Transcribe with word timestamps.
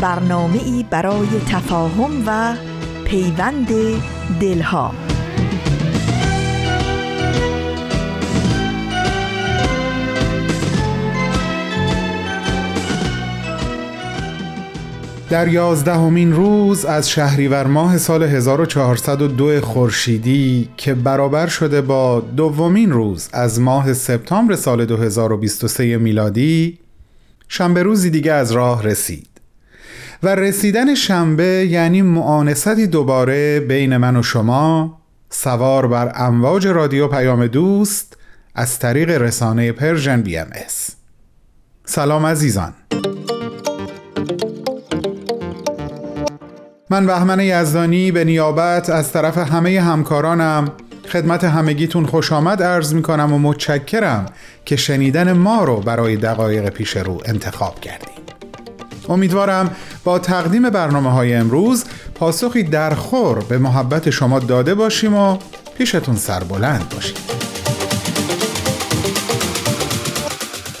برنامه 0.00 0.64
ای 0.64 0.84
برای 0.90 1.28
تفاهم 1.48 2.22
و 2.26 2.54
پیوند 3.04 3.68
دلها. 4.40 4.94
در 15.30 15.48
یازدهمین 15.48 16.32
روز 16.32 16.84
از 16.84 17.10
شهریور 17.10 17.66
ماه 17.66 17.98
سال 17.98 18.22
1402 18.22 19.60
خورشیدی 19.60 20.68
که 20.76 20.94
برابر 20.94 21.46
شده 21.46 21.80
با 21.80 22.20
دومین 22.20 22.90
روز 22.92 23.28
از 23.32 23.60
ماه 23.60 23.92
سپتامبر 23.92 24.54
سال 24.54 24.84
2023 24.84 25.98
میلادی 25.98 26.78
شنبه 27.48 27.82
روزی 27.82 28.10
دیگه 28.10 28.32
از 28.32 28.52
راه 28.52 28.82
رسید. 28.82 29.37
و 30.22 30.34
رسیدن 30.34 30.94
شنبه 30.94 31.66
یعنی 31.70 32.02
مؤانستی 32.02 32.86
دوباره 32.86 33.60
بین 33.60 33.96
من 33.96 34.16
و 34.16 34.22
شما. 34.22 34.98
سوار 35.30 35.86
بر 35.86 36.12
امواج 36.14 36.66
رادیو 36.66 37.08
پیام 37.08 37.46
دوست 37.46 38.16
از 38.54 38.78
طریق 38.78 39.10
رسانه 39.10 39.72
Persian 39.72 40.22
BMS. 40.22 40.90
سلام 41.84 42.26
عزیزان. 42.26 42.72
من 46.90 47.06
بهمن 47.06 47.40
یزدانی 47.40 48.12
به 48.12 48.24
نیابت 48.24 48.90
از 48.90 49.12
طرف 49.12 49.38
همه 49.38 49.80
همکارانم. 49.80 50.72
خدمت 51.08 51.44
همگیتون 51.44 52.06
خوش 52.06 52.32
آمد 52.32 52.62
عرض 52.62 52.94
می 52.94 53.02
کنم 53.02 53.32
و 53.32 53.38
متشکرم 53.38 54.26
که 54.64 54.76
شنیدن 54.76 55.32
ما 55.32 55.64
رو 55.64 55.76
برای 55.76 56.16
دقایق 56.16 56.68
پیش 56.68 56.96
رو 56.96 57.22
انتخاب 57.24 57.80
کردیم 57.80 58.17
امیدوارم 59.08 59.76
با 60.04 60.18
تقدیم 60.18 60.70
برنامه 60.70 61.12
های 61.12 61.34
امروز 61.34 61.84
پاسخی 62.14 62.62
درخور 62.62 63.38
به 63.38 63.58
محبت 63.58 64.10
شما 64.10 64.38
داده 64.38 64.74
باشیم 64.74 65.14
و 65.14 65.38
پیشتون 65.78 66.16
سربلند 66.16 66.88
باشیم. 66.88 67.16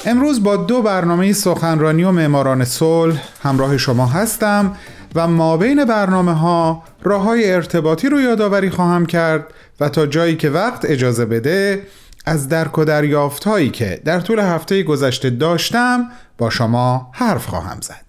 امروز 0.06 0.42
با 0.42 0.56
دو 0.56 0.82
برنامه 0.82 1.32
سخنرانی 1.32 2.04
و 2.04 2.10
معماران 2.10 2.64
صلح 2.64 3.22
همراه 3.42 3.76
شما 3.76 4.06
هستم 4.06 4.76
و 5.14 5.28
ما 5.28 5.56
بین 5.56 5.84
برنامه 5.84 6.32
ها 6.32 6.82
راه 7.02 7.22
های 7.22 7.52
ارتباطی 7.52 8.08
رو 8.08 8.20
یادآوری 8.20 8.70
خواهم 8.70 9.06
کرد 9.06 9.46
و 9.80 9.88
تا 9.88 10.06
جایی 10.06 10.36
که 10.36 10.50
وقت 10.50 10.84
اجازه 10.84 11.24
بده 11.24 11.86
از 12.26 12.48
درک 12.48 12.78
و 12.78 12.84
دریافت 12.84 13.44
هایی 13.44 13.70
که 13.70 14.00
در 14.04 14.20
طول 14.20 14.38
هفته 14.38 14.82
گذشته 14.82 15.30
داشتم 15.30 16.04
با 16.38 16.50
شما 16.50 17.10
حرف 17.12 17.46
خواهم 17.46 17.80
زد. 17.80 18.07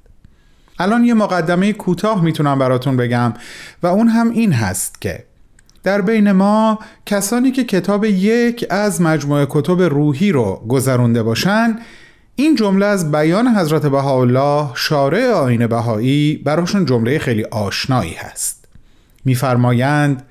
الان 0.80 1.06
یه 1.06 1.14
مقدمه 1.14 1.74
کوتاه 1.74 2.24
می‌تونم 2.24 2.60
براتون 2.60 2.98
بگم 2.98 3.34
و 3.84 3.88
اون 3.88 4.08
هم 4.08 4.30
این 4.30 4.54
هست 4.54 5.02
که 5.02 5.24
در 5.84 6.02
بین 6.02 6.32
ما 6.32 6.80
کسانی 7.06 7.52
که 7.52 7.64
کتاب 7.64 8.06
یک 8.06 8.66
از 8.70 9.02
مجموعه 9.02 9.48
کتب 9.50 9.82
روحی 9.82 10.32
رو 10.32 10.66
گذرونده 10.68 11.24
باشن 11.24 11.80
این 12.36 12.56
جمله 12.56 12.86
از 12.86 13.12
بیان 13.12 13.48
حضرت 13.48 13.86
بهاءالله 13.86 14.68
شارع 14.76 15.32
آین 15.32 15.68
بهایی 15.68 16.42
براشون 16.46 16.86
جمله 16.86 17.20
خیلی 17.20 17.44
آشنایی 17.44 18.14
هست. 18.14 18.66
میفرمایند 19.26 20.24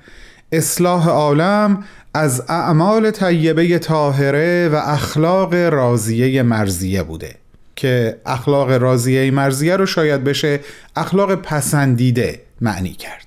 اصلاح 0.53 1.09
عالم 1.09 1.85
از 2.15 2.43
اعمال 2.49 3.11
طیبه 3.11 3.79
طاهره 3.79 4.69
و 4.73 4.77
اخلاق 4.77 5.55
راضیه 5.55 6.43
مرزیه 6.43 7.03
بوده. 7.03 7.35
که 7.79 8.21
اخلاق 8.27 8.71
راضیه 8.71 9.31
مرزیه 9.31 9.77
رو 9.77 9.87
شاید 9.87 10.25
بشه 10.25 10.61
اخلاق 10.97 11.35
پسندیده 11.35 12.41
معنی 12.61 12.93
کرد. 12.93 13.27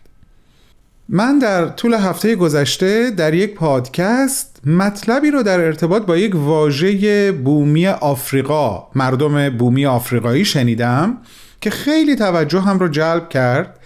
من 1.09 1.39
در 1.39 1.67
طول 1.67 1.94
هفته 1.94 2.35
گذشته 2.35 3.11
در 3.11 3.34
یک 3.34 3.53
پادکست 3.53 4.61
مطلبی 4.66 5.31
رو 5.31 5.44
در 5.44 5.59
ارتباط 5.59 6.06
با 6.06 6.17
یک 6.17 6.35
واژه 6.35 7.31
بومی 7.31 7.88
آفریقا 7.88 8.88
مردم 8.95 9.50
بومی 9.50 9.85
آفریقایی 9.85 10.45
شنیدم 10.45 11.17
که 11.61 11.69
خیلی 11.69 12.16
توجه 12.16 12.61
هم 12.61 12.79
رو 12.79 12.88
جلب 12.88 13.29
کرد 13.29 13.79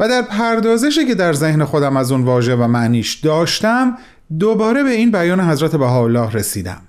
و 0.00 0.08
در 0.08 0.22
پردازشی 0.22 1.06
که 1.06 1.14
در 1.14 1.32
ذهن 1.32 1.64
خودم 1.64 1.96
از 1.96 2.12
اون 2.12 2.22
واژه 2.22 2.54
و 2.54 2.66
معنیش 2.66 3.14
داشتم 3.14 3.98
دوباره 4.38 4.82
به 4.82 4.90
این 4.90 5.10
بیان 5.10 5.40
حضرت 5.40 5.76
بهاءالله 5.76 6.32
رسیدم. 6.32 6.82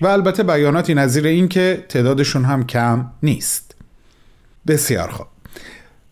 و 0.00 0.06
البته 0.06 0.42
بیاناتی 0.42 0.94
نظیر 0.94 1.26
این 1.26 1.48
که 1.48 1.84
تعدادشون 1.88 2.44
هم 2.44 2.66
کم 2.66 3.06
نیست. 3.22 3.74
بسیار 4.66 5.08
خوب. 5.08 5.26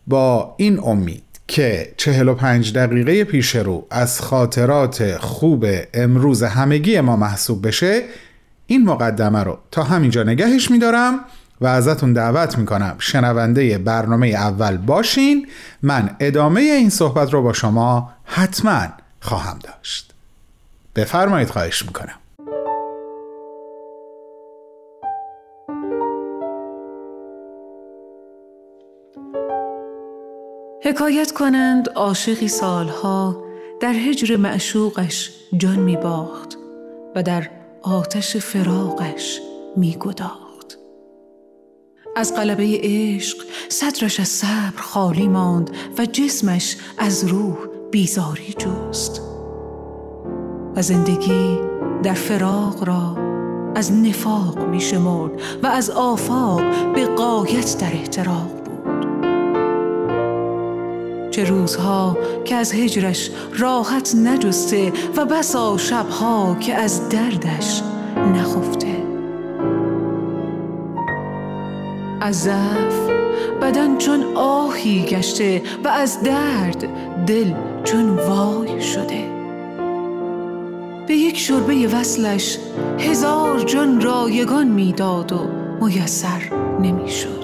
با 0.07 0.55
این 0.57 0.79
امید 0.83 1.23
که 1.47 1.93
45 1.97 2.73
دقیقه 2.73 3.23
پیش 3.23 3.55
رو 3.55 3.87
از 3.89 4.21
خاطرات 4.21 5.17
خوب 5.17 5.65
امروز 5.93 6.43
همگی 6.43 7.01
ما 7.01 7.15
محسوب 7.15 7.67
بشه 7.67 8.03
این 8.67 8.85
مقدمه 8.85 9.43
رو 9.43 9.57
تا 9.71 9.83
همینجا 9.83 10.23
نگهش 10.23 10.71
میدارم 10.71 11.19
و 11.61 11.67
ازتون 11.67 12.13
دعوت 12.13 12.57
می‌کنم 12.57 12.95
شنونده 12.99 13.77
برنامه 13.77 14.27
اول 14.27 14.77
باشین. 14.77 15.47
من 15.81 16.15
ادامه 16.19 16.61
این 16.61 16.89
صحبت 16.89 17.33
رو 17.33 17.41
با 17.41 17.53
شما 17.53 18.13
حتما 18.25 18.87
خواهم 19.21 19.59
داشت. 19.63 20.13
بفرمایید 20.95 21.49
خواهش 21.49 21.85
می‌کنم. 21.85 22.15
حکایت 30.85 31.31
کنند 31.31 31.89
عاشقی 31.89 32.47
سالها 32.47 33.43
در 33.79 33.93
هجر 33.93 34.37
معشوقش 34.37 35.31
جان 35.57 35.79
می 35.79 35.97
باخت 35.97 36.57
و 37.15 37.23
در 37.23 37.49
آتش 37.81 38.37
فراقش 38.37 39.39
می 39.75 39.97
گداخت. 39.99 40.77
از 42.15 42.35
قلبه 42.35 42.79
عشق 42.83 43.37
صدرش 43.69 44.19
از 44.19 44.27
صبر 44.27 44.81
خالی 44.81 45.27
ماند 45.27 45.69
و 45.97 46.05
جسمش 46.05 46.77
از 46.97 47.25
روح 47.25 47.57
بیزاری 47.91 48.53
جست 48.53 49.21
و 50.75 50.81
زندگی 50.81 51.59
در 52.03 52.13
فراق 52.13 52.83
را 52.87 53.17
از 53.75 53.93
نفاق 53.93 54.59
می 54.59 54.81
شمرد 54.81 55.41
و 55.63 55.67
از 55.67 55.89
آفاق 55.89 56.93
به 56.93 57.05
قایت 57.05 57.77
در 57.77 57.93
احتراق 57.93 58.62
چه 61.33 61.43
روزها 61.43 62.17
که 62.45 62.55
از 62.55 62.73
هجرش 62.73 63.29
راحت 63.59 64.15
نجسته 64.15 64.93
و 65.17 65.25
بسا 65.25 65.77
شبها 65.77 66.57
که 66.59 66.75
از 66.75 67.09
دردش 67.09 67.81
نخفته. 68.35 69.03
از 72.21 72.41
ضعف 72.41 73.09
بدن 73.61 73.97
چون 73.97 74.23
آهی 74.35 75.05
گشته 75.05 75.61
و 75.83 75.87
از 75.87 76.23
درد 76.23 76.87
دل 77.25 77.53
چون 77.83 78.09
وای 78.09 78.81
شده. 78.81 79.23
به 81.07 81.13
یک 81.13 81.37
شربه 81.37 81.87
وصلش 81.87 82.57
هزار 82.99 83.59
جان 83.59 84.01
رایگان 84.01 84.67
می‌داد 84.67 85.31
و 85.31 85.39
میسر 85.81 86.41
نمی‌شد. 86.81 87.43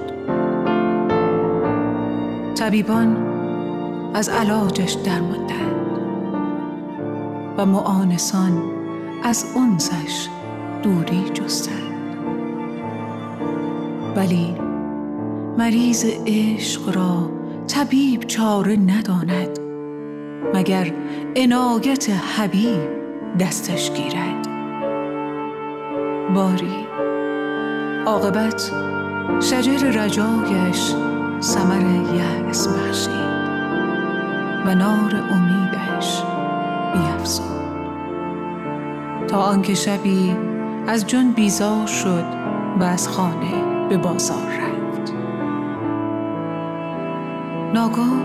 طبیبان 2.56 3.39
از 4.14 4.30
علاجش 4.30 4.94
درماندند 4.94 5.80
و 7.58 7.66
معانسان 7.66 8.64
از 9.24 9.46
انزش 9.58 10.28
دوری 10.84 11.30
جستند 11.34 12.18
ولی 14.16 14.56
مریض 15.58 16.06
عشق 16.28 16.96
را 16.96 17.32
طبیب 17.68 18.24
چاره 18.24 18.76
نداند 18.76 19.60
مگر 20.54 20.94
عنایت 21.36 22.10
حبیب 22.10 23.00
دستش 23.40 23.92
گیرد. 23.92 24.48
باری 26.36 26.88
عاقبت 28.06 28.72
شجر 29.40 30.04
رجایش 30.04 30.94
سمر 31.40 32.16
یأس 32.16 32.68
بخشید 32.68 33.29
و 34.66 34.76
نار 34.76 35.16
امیدش 35.32 36.24
بیفزود. 36.94 37.60
تا 39.28 39.38
آنکه 39.38 39.74
شبی 39.74 40.36
از 40.88 41.08
جن 41.08 41.32
بیزار 41.32 41.88
شد 41.88 42.26
و 42.80 42.84
از 42.84 43.08
خانه 43.08 43.88
به 43.90 43.98
بازار 43.98 44.48
رفت. 44.48 45.14
ناگاه 47.74 48.22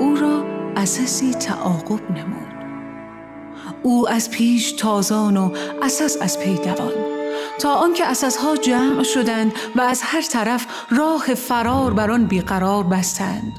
او 0.00 0.16
را 0.16 0.44
اساسی 0.76 1.34
تعاقب 1.34 2.10
نمود. 2.10 2.52
او 3.82 4.08
از 4.08 4.30
پیش 4.30 4.72
تازان 4.72 5.36
و 5.36 5.50
اساس 5.82 6.16
از 6.20 6.38
پی 6.38 6.54
دوان. 6.54 6.92
تا 7.58 7.74
آنکه 7.74 8.06
اساسها 8.06 8.56
جمع 8.56 9.02
شدند 9.02 9.52
و 9.76 9.80
از 9.80 10.02
هر 10.04 10.22
طرف 10.22 10.66
راه 10.90 11.34
فرار 11.34 11.94
بر 11.94 12.10
آن 12.10 12.24
بیقرار 12.24 12.84
بستند 12.84 13.52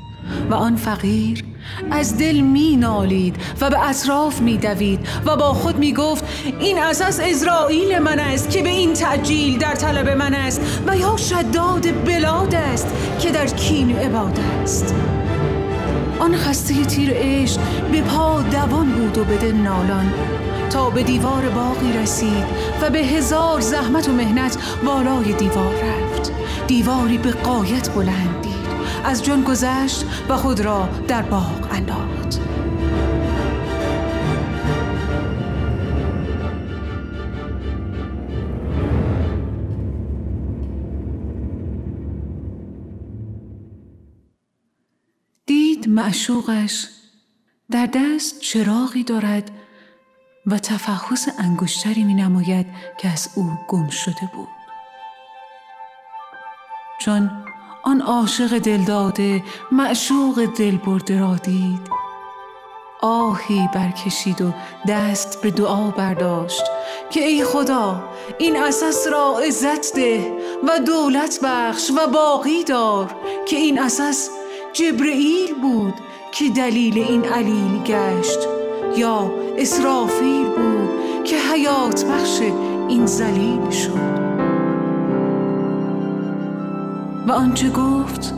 و 0.50 0.54
آن 0.54 0.76
فقیر 0.76 1.53
از 1.92 2.18
دل 2.18 2.39
می 2.39 2.75
نالید 2.75 3.36
و 3.62 3.69
به 3.69 3.89
اطراف 3.89 4.42
می 4.42 4.57
دوید 4.57 5.00
و 5.25 5.36
با 5.36 5.54
خود 5.54 5.77
می 5.77 5.94
گفت 5.94 6.24
این 6.60 6.80
اساس 6.80 7.19
ازرائیل 7.19 8.00
من 8.00 8.19
است 8.19 8.50
که 8.50 8.62
به 8.62 8.69
این 8.69 8.94
تعجیل 8.94 9.57
در 9.57 9.75
طلب 9.75 10.10
من 10.10 10.33
است 10.33 10.62
و 10.88 10.98
یا 10.98 11.18
شداد 11.18 12.06
بلاد 12.06 12.56
است 12.56 12.88
که 13.19 13.31
در 13.31 13.48
کین 13.48 13.95
عباد 13.95 14.39
است. 14.63 14.95
آن 16.19 16.36
خسته 16.36 16.86
تیر 16.86 17.10
عشق 17.13 17.60
به 17.92 18.01
پا 18.01 18.42
دوان 18.42 18.92
بود 18.92 19.18
و 19.18 19.24
بده 19.24 19.51
نالان. 19.51 20.13
تا 20.69 20.89
به 20.89 21.04
دیوار 21.04 21.50
باقی 21.50 21.94
رسید 21.94 22.45
و 22.81 22.89
به 22.89 23.00
هزار 23.00 23.62
زحمت 23.62 24.09
و 24.09 24.12
مهنت 24.12 24.57
بالای 24.86 25.33
دیوار 25.33 25.74
رفت. 25.74 26.31
دیواری 26.68 27.18
به 27.18 27.31
قایت 27.31 27.89
بلندی 27.89 28.43
از 29.04 29.24
جن 29.24 29.44
گذشت 29.44 30.06
و 30.30 30.38
خود 30.38 30.60
را 30.60 30.90
در 31.08 31.22
باغ 31.22 31.68
انداخت. 31.72 32.40
دید 45.46 45.90
معشوقش 45.90 46.88
در 47.72 47.86
دست 47.86 48.40
چراغی 48.40 49.04
دارد 49.04 49.52
و 50.46 50.60
تفحص 50.60 51.28
انگشتری 51.40 52.04
می 52.04 52.14
نماید 52.14 52.66
که 52.98 53.10
از 53.10 53.30
او 53.36 53.52
گم 53.68 53.90
شده 53.90 54.30
بود. 54.34 54.48
چون 57.00 57.32
آن 57.83 58.01
عاشق 58.01 58.57
دلداده 58.57 59.44
معشوق 59.71 60.45
دل 60.45 60.77
برده 60.77 61.19
را 61.19 61.35
دید. 61.35 61.89
آهی 63.01 63.69
برکشید 63.74 64.41
و 64.41 64.53
دست 64.88 65.41
به 65.41 65.51
دعا 65.51 65.91
برداشت 65.91 66.63
که 67.09 67.24
ای 67.24 67.44
خدا 67.44 68.03
این 68.38 68.57
اساس 68.57 69.07
را 69.07 69.39
عزت 69.39 69.95
ده 69.95 70.31
و 70.63 70.80
دولت 70.80 71.39
بخش 71.44 71.91
و 71.91 72.07
باقی 72.07 72.63
دار 72.63 73.15
که 73.45 73.56
این 73.56 73.80
اساس 73.80 74.30
جبرئیل 74.74 75.53
بود 75.62 75.94
که 76.31 76.50
دلیل 76.50 76.97
این 76.97 77.25
علیل 77.25 77.83
گشت 77.83 78.39
یا 78.97 79.31
اسرافیل 79.57 80.45
بود 80.45 81.24
که 81.24 81.35
حیات 81.35 82.06
بخش 82.06 82.39
این 82.88 83.06
زلیل 83.06 83.69
شد. 83.69 84.23
و 87.28 87.31
آنچه 87.31 87.70
گفت 87.70 88.34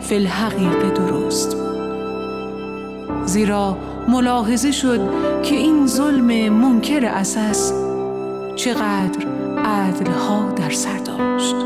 فی 0.00 0.14
الحقیقه 0.14 0.90
درست. 0.90 1.56
زیرا 3.24 3.78
ملاحظه 4.08 4.72
شد 4.72 5.00
که 5.42 5.54
این 5.54 5.86
ظلم 5.86 6.52
منکر 6.52 7.04
اساس 7.04 7.72
چقدر 8.56 9.26
عدلها 9.64 10.52
در 10.52 10.70
سر 10.70 10.98
داشت 10.98 11.56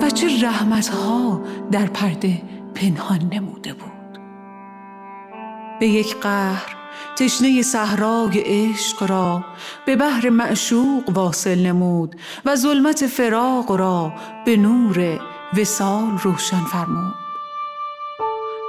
و 0.00 0.10
چه 0.10 0.46
رحمتها 0.46 1.40
در 1.72 1.86
پرده 1.86 2.42
پنهان 2.74 3.30
نموده 3.32 3.72
بود. 3.72 4.18
به 5.80 5.88
یک 5.88 6.16
قهر 6.16 6.76
تشنه 7.16 7.62
صحرای 7.62 8.42
عشق 8.44 9.10
را 9.10 9.44
به 9.86 9.96
بحر 9.96 10.28
معشوق 10.28 11.02
واصل 11.08 11.58
نمود 11.66 12.16
و 12.44 12.56
ظلمت 12.56 13.06
فراق 13.06 13.72
را 13.72 14.12
به 14.44 14.56
نور 14.56 15.20
وسال 15.58 16.18
روشن 16.22 16.64
فرمود 16.64 17.14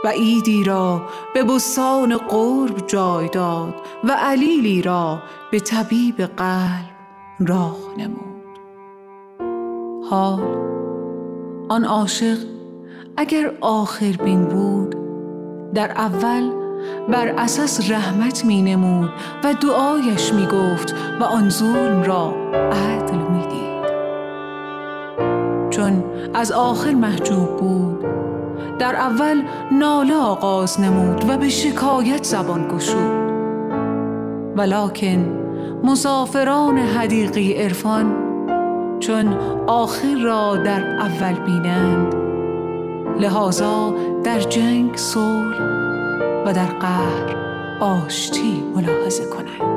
و 0.04 0.08
ایدی 0.08 0.64
را 0.64 1.02
به 1.34 1.44
بستان 1.44 2.18
قرب 2.18 2.88
جای 2.88 3.30
داد 3.30 3.74
و 4.04 4.12
علیلی 4.12 4.82
را 4.82 5.20
به 5.52 5.60
طبیب 5.60 6.22
قلب 6.22 6.92
راه 7.40 7.78
نمود 7.98 8.60
حال 10.10 10.42
آن 11.70 11.86
عاشق 11.86 12.38
اگر 13.18 13.52
آخر 13.62 14.12
بین 14.12 14.46
بود 14.46 14.96
در 15.74 15.92
اول 15.92 16.52
بر 17.10 17.28
اساس 17.28 17.92
رحمت 17.92 18.46
می 18.46 18.62
نمود 18.62 19.10
و 19.44 19.54
دعایش 19.54 20.34
می 20.34 20.46
گفت 20.46 20.96
و 21.20 21.24
آن 21.24 21.50
ظلم 21.50 22.04
را 22.04 22.34
عدل 22.72 23.18
می 23.18 23.48
دید. 23.48 23.61
چون 25.82 26.04
از 26.34 26.52
آخر 26.52 26.94
محجوب 26.94 27.58
بود. 27.58 28.06
در 28.80 28.96
اول 28.96 29.42
ناله 29.72 30.16
آغاز 30.16 30.80
نمود 30.80 31.30
و 31.30 31.38
به 31.38 31.50
شکایت 31.50 32.24
زبان 32.24 32.68
گشود. 32.68 33.32
ولکن 34.58 35.40
مسافران 35.84 36.78
حدیقی 36.78 37.54
عرفان 37.54 38.16
چون 39.00 39.34
آخر 39.68 40.16
را 40.24 40.56
در 40.56 41.00
اول 41.00 41.34
بینند 41.34 42.16
لحاظا 43.20 43.94
در 44.24 44.40
جنگ 44.40 44.98
صلح 44.98 45.58
و 46.46 46.54
در 46.54 46.66
قهر 46.66 47.36
آشتی 47.80 48.64
ملاحظه 48.76 49.26
کنند. 49.26 49.71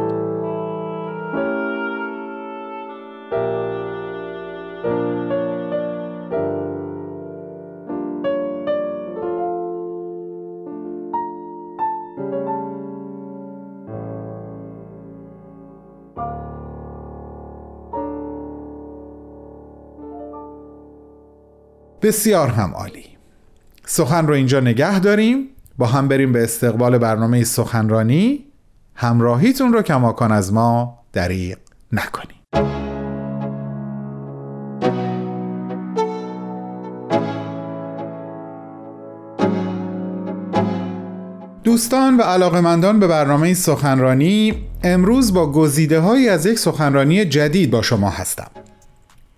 بسیار 22.04 22.48
هم 22.48 22.74
عالی. 22.74 23.04
سخن 23.86 24.26
رو 24.26 24.34
اینجا 24.34 24.60
نگه 24.60 24.98
داریم. 24.98 25.48
با 25.78 25.86
هم 25.86 26.08
بریم 26.08 26.32
به 26.32 26.44
استقبال 26.44 26.98
برنامه 26.98 27.44
سخنرانی. 27.44 28.44
همراهیتون 28.94 29.72
رو 29.72 29.82
کماکان 29.82 30.32
از 30.32 30.52
ما 30.52 30.98
دریق 31.12 31.58
نکنیم. 31.92 32.36
دوستان 41.64 42.16
و 42.16 42.22
علاقمندان 42.22 43.00
به 43.00 43.06
برنامه 43.06 43.54
سخنرانی 43.54 44.54
امروز 44.82 45.34
با 45.34 45.52
گزیده 45.52 46.00
هایی 46.00 46.28
از 46.28 46.46
یک 46.46 46.58
سخنرانی 46.58 47.24
جدید 47.24 47.70
با 47.70 47.82
شما 47.82 48.10
هستم. 48.10 48.63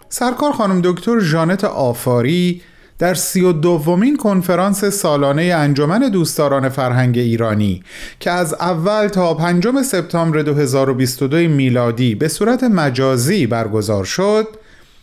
سرکار 0.09 0.53
خانم 0.53 0.81
دکتر 0.85 1.21
ژانت 1.21 1.65
آفاری 1.65 2.63
در 2.99 3.15
سی 3.15 3.41
و 3.41 3.53
دومین 3.53 4.17
کنفرانس 4.17 4.85
سالانه 4.85 5.43
انجمن 5.43 6.09
دوستداران 6.09 6.69
فرهنگ 6.69 7.19
ایرانی 7.19 7.83
که 8.21 8.31
از 8.31 8.55
اول 8.55 9.09
تا 9.09 9.35
پنجم 9.35 9.83
سپتامبر 9.83 10.43
2022 10.43 11.37
میلادی 11.37 12.15
به 12.15 12.29
صورت 12.29 12.65
مجازی 12.65 13.47
برگزار 13.47 14.05
شد 14.05 14.49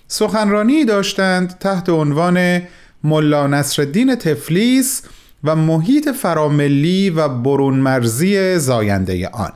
سخنرانی 0.07 0.85
داشتند 0.85 1.57
تحت 1.59 1.89
عنوان 1.89 2.61
ملا 3.03 3.47
نصرالدین 3.47 4.15
تفلیس 4.15 5.01
و 5.43 5.55
محیط 5.55 6.09
فراملی 6.09 7.09
و 7.09 7.27
برون 7.27 7.75
مرزی 7.75 8.59
زاینده 8.59 9.27
آن. 9.27 9.51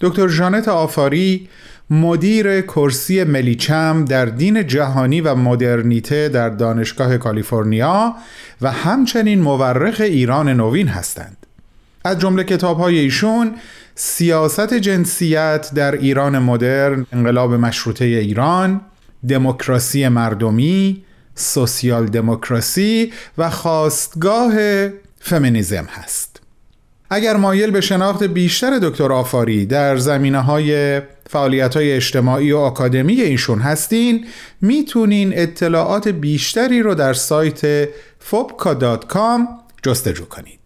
دکتر 0.00 0.28
ژانت 0.28 0.68
آفاری 0.68 1.48
مدیر 1.90 2.60
کرسی 2.60 3.24
ملیچم 3.24 4.04
در 4.04 4.24
دین 4.24 4.66
جهانی 4.66 5.20
و 5.20 5.34
مدرنیته 5.34 6.28
در 6.28 6.48
دانشگاه 6.48 7.18
کالیفرنیا 7.18 8.14
و 8.60 8.70
همچنین 8.72 9.40
مورخ 9.40 10.00
ایران 10.00 10.48
نوین 10.48 10.88
هستند 10.88 11.36
از 12.04 12.18
جمله 12.18 12.44
کتاب‌های 12.44 12.98
ایشون 12.98 13.54
سیاست 13.94 14.74
جنسیت 14.74 15.70
در 15.74 15.92
ایران 15.92 16.38
مدرن 16.38 17.06
انقلاب 17.12 17.54
مشروطه 17.54 18.04
ایران 18.04 18.80
دموکراسی 19.28 20.08
مردمی، 20.08 21.04
سوسیال 21.34 22.06
دموکراسی 22.06 23.12
و 23.38 23.50
خواستگاه 23.50 24.52
فمینیزم 25.20 25.84
هست. 25.90 26.29
اگر 27.10 27.36
مایل 27.36 27.70
به 27.70 27.80
شناخت 27.80 28.22
بیشتر 28.22 28.78
دکتر 28.78 29.12
آفاری 29.12 29.66
در 29.66 29.96
زمینه 29.96 30.40
های 30.40 31.00
فعالیت 31.30 31.76
های 31.76 31.92
اجتماعی 31.92 32.52
و 32.52 32.56
آکادمی 32.56 33.20
ایشون 33.20 33.58
هستین 33.58 34.26
می‌تونین 34.60 35.32
اطلاعات 35.34 36.08
بیشتری 36.08 36.82
رو 36.82 36.94
در 36.94 37.12
سایت 37.12 37.84
fobka.com 38.30 39.40
جستجو 39.82 40.24
کنید. 40.24 40.60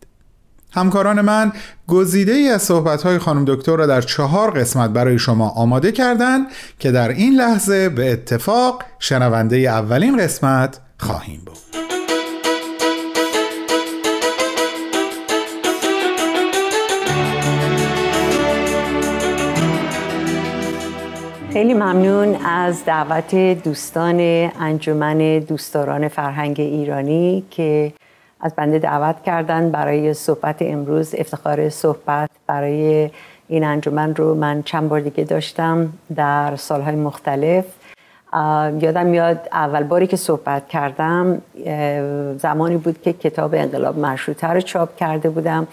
همکاران 0.72 1.20
من 1.20 1.52
گزیده 1.88 2.32
ای 2.32 2.48
از 2.48 2.62
صحبت 2.62 3.02
های 3.02 3.18
خانم 3.18 3.44
دکتر 3.44 3.76
را 3.76 3.86
در 3.86 4.00
چهار 4.00 4.50
قسمت 4.50 4.90
برای 4.90 5.18
شما 5.18 5.48
آماده 5.48 5.92
کردن 5.92 6.38
که 6.78 6.90
در 6.90 7.08
این 7.08 7.34
لحظه 7.34 7.88
به 7.88 8.12
اتفاق 8.12 8.82
شنونده 8.98 9.56
اولین 9.56 10.16
قسمت 10.16 10.78
خواهیم 10.98 11.42
بود. 11.46 11.83
خیلی 21.54 21.75
ممنون 21.75 22.37
از 22.44 22.84
دعوت 22.84 23.34
دوستان 23.34 24.20
انجمن 24.61 25.38
دوستداران 25.38 26.08
فرهنگ 26.08 26.61
ایرانی 26.61 27.44
که 27.50 27.92
از 28.40 28.54
بنده 28.56 28.78
دعوت 28.78 29.23
کردن 29.23 29.70
برای 29.70 30.14
صحبت 30.14 30.56
امروز 30.61 31.14
افتخار 31.18 31.68
صحبت 31.68 32.30
برای 32.46 33.11
این 33.49 33.64
انجمن 33.64 34.14
رو 34.14 34.34
من 34.34 34.62
چند 34.62 34.88
بار 34.88 35.00
دیگه 35.00 35.25
داشتم 35.25 35.92
در 36.16 36.56
سالهای 36.56 36.94
مختلف. 36.94 37.64
یادم 38.80 39.06
میاد 39.06 39.49
اول 39.52 39.82
باری 39.82 40.06
که 40.06 40.16
صحبت 40.16 40.68
کردم 40.68 41.42
زمانی 42.38 42.76
بود 42.76 43.02
که 43.02 43.12
کتاب 43.12 43.54
انقلاب 43.54 43.99
مشروطه 43.99 44.46
رو 44.46 44.61
چاپ 44.61 44.96
کرده 44.96 45.30
بودم. 45.30 45.66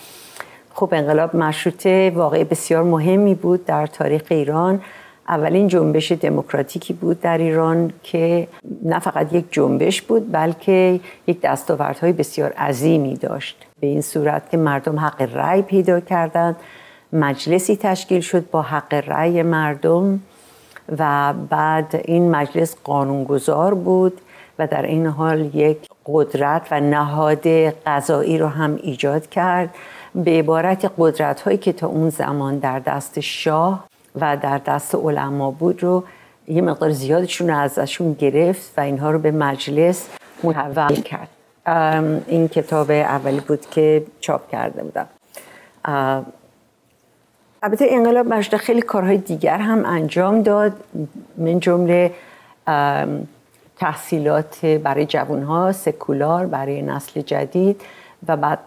خب 0.73 0.89
انقلاب 0.91 1.35
مشروطه 1.35 2.11
واقعی 2.15 2.43
بسیار 2.43 2.83
مهمی 2.83 3.35
بود 3.35 3.65
در 3.65 3.87
تاریخ 3.87 4.23
ایران. 4.29 4.81
اولین 5.31 5.67
جنبش 5.67 6.11
دموکراتیکی 6.11 6.93
بود 6.93 7.21
در 7.21 7.37
ایران 7.37 7.93
که 8.03 8.47
نه 8.83 8.99
فقط 8.99 9.33
یک 9.33 9.45
جنبش 9.51 10.01
بود 10.01 10.31
بلکه 10.31 10.99
یک 11.27 11.41
دستاوردهای 11.41 12.13
بسیار 12.13 12.51
عظیمی 12.51 13.15
داشت. 13.15 13.65
به 13.79 13.87
این 13.87 14.01
صورت 14.01 14.49
که 14.49 14.57
مردم 14.57 14.99
حق 14.99 15.21
رأی 15.35 15.61
پیدا 15.61 15.99
کردند 15.99 16.55
مجلسی 17.13 17.75
تشکیل 17.75 18.21
شد 18.21 18.49
با 18.49 18.61
حق 18.61 18.93
رأی 18.93 19.43
مردم 19.43 20.19
و 20.97 21.33
بعد 21.49 22.01
این 22.05 22.31
مجلس 22.31 22.75
قانونگذار 22.83 23.73
بود 23.73 24.21
و 24.59 24.67
در 24.67 24.81
این 24.81 25.05
حال 25.05 25.55
یک 25.55 25.77
قدرت 26.05 26.67
و 26.71 26.79
نهاد 26.79 27.47
قضایی 27.85 28.37
رو 28.37 28.47
هم 28.47 28.79
ایجاد 28.83 29.29
کرد. 29.29 29.75
به 30.15 30.31
عبارت 30.31 30.91
قدرت 30.97 31.41
هایی 31.41 31.57
که 31.57 31.73
تا 31.73 31.87
اون 31.87 32.09
زمان 32.09 32.59
در 32.59 32.79
دست 32.79 33.19
شاه 33.19 33.90
و 34.15 34.37
در 34.37 34.57
دست 34.57 34.95
علما 34.95 35.51
بود 35.51 35.83
رو 35.83 36.03
یه 36.47 36.61
مقدار 36.61 36.91
زیادشون 36.91 37.49
رو 37.49 37.57
ازشون 37.57 38.13
گرفت 38.13 38.73
و 38.77 38.81
اینها 38.81 39.11
رو 39.11 39.19
به 39.19 39.31
مجلس 39.31 40.07
محول 40.43 40.95
کرد. 40.95 41.29
این 42.27 42.47
کتاب 42.47 42.91
اولی 42.91 43.39
بود 43.39 43.69
که 43.69 44.03
چاپ 44.19 44.51
کرده 44.51 44.83
بودم. 44.83 45.07
البته 47.63 47.85
انقلاب 47.89 48.27
مجده 48.27 48.57
خیلی 48.57 48.81
کارهای 48.81 49.17
دیگر 49.17 49.57
هم 49.57 49.85
انجام 49.85 50.41
داد 50.41 50.73
من 51.37 51.59
جمله 51.59 52.11
تحصیلات 53.77 54.65
برای 54.65 55.05
جوانها 55.05 55.71
سکولار 55.71 56.45
برای 56.45 56.81
نسل 56.81 57.21
جدید 57.21 57.81
و 58.27 58.37
بعد 58.37 58.59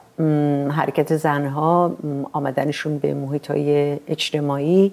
حرکت 0.70 1.16
زنها 1.16 1.96
آمدنشون 2.32 2.98
به 2.98 3.14
محیط 3.14 3.50
های 3.50 3.98
اجتماعی 4.08 4.92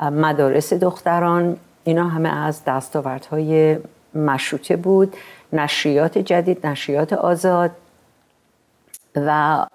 مدارس 0.00 0.72
دختران 0.72 1.56
اینا 1.84 2.08
همه 2.08 2.28
از 2.28 2.64
دستاوردهای 2.64 3.78
مشروطه 4.14 4.76
بود 4.76 5.16
نشریات 5.52 6.18
جدید 6.18 6.66
نشریات 6.66 7.12
آزاد 7.12 7.70
و 9.16 9.66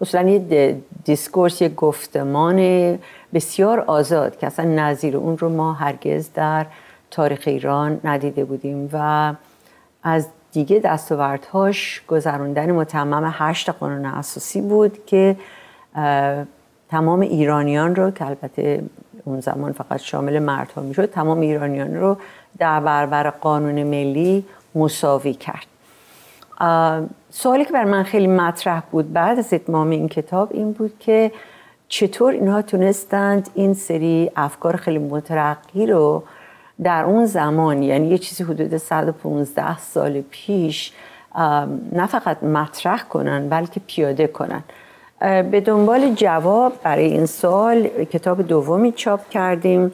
اصلا 0.00 0.28
یه 0.28 0.76
دیسکورس 1.04 1.62
یه 1.62 1.68
گفتمان 1.68 2.58
بسیار 3.34 3.80
آزاد 3.80 4.38
که 4.38 4.46
اصلا 4.46 4.64
نظیر 4.64 5.16
اون 5.16 5.38
رو 5.38 5.48
ما 5.48 5.72
هرگز 5.72 6.28
در 6.34 6.66
تاریخ 7.10 7.42
ایران 7.46 8.00
ندیده 8.04 8.44
بودیم 8.44 8.90
و 8.92 9.34
از 10.02 10.28
دیگه 10.52 10.78
دستاوردهاش 10.78 12.02
گذراندن 12.08 12.72
متمم 12.72 13.34
هشت 13.34 13.70
قانون 13.70 14.06
اساسی 14.06 14.60
بود 14.60 15.06
که 15.06 15.36
تمام 16.90 17.20
ایرانیان 17.20 17.94
رو 17.94 18.10
که 18.10 18.26
البته 18.26 18.82
اون 19.24 19.40
زمان 19.40 19.72
فقط 19.72 20.00
شامل 20.00 20.38
مردها 20.38 20.82
می‌شد. 20.82 21.06
تمام 21.06 21.40
ایرانیان 21.40 21.94
رو 21.94 22.16
در 22.58 22.80
برابر 22.80 23.30
قانون 23.30 23.82
ملی 23.82 24.44
مساوی 24.74 25.34
کرد. 25.34 25.66
سوالی 27.30 27.64
که 27.64 27.72
بر 27.72 27.84
من 27.84 28.02
خیلی 28.02 28.26
مطرح 28.26 28.82
بود 28.90 29.12
بعد 29.12 29.38
از 29.38 29.52
اتمام 29.52 29.90
این 29.90 30.08
کتاب 30.08 30.48
این 30.52 30.72
بود 30.72 30.92
که 30.98 31.32
چطور 31.88 32.32
اینها 32.32 32.62
تونستند 32.62 33.50
این 33.54 33.74
سری 33.74 34.30
افکار 34.36 34.76
خیلی 34.76 34.98
مترقی 34.98 35.86
رو 35.86 36.22
در 36.82 37.04
اون 37.04 37.26
زمان 37.26 37.82
یعنی 37.82 38.08
یه 38.08 38.18
چیزی 38.18 38.44
حدود 38.44 38.76
115 38.76 39.78
سال 39.78 40.20
پیش 40.20 40.92
نه 41.92 42.06
فقط 42.06 42.42
مطرح 42.42 43.02
کنن 43.02 43.48
بلکه 43.48 43.80
پیاده 43.86 44.26
کنن. 44.26 44.62
به 45.24 45.60
دنبال 45.60 46.14
جواب 46.14 46.72
برای 46.82 47.04
این 47.04 47.26
سال 47.26 47.88
کتاب 47.88 48.42
دومی 48.42 48.92
چاپ 48.92 49.28
کردیم 49.28 49.92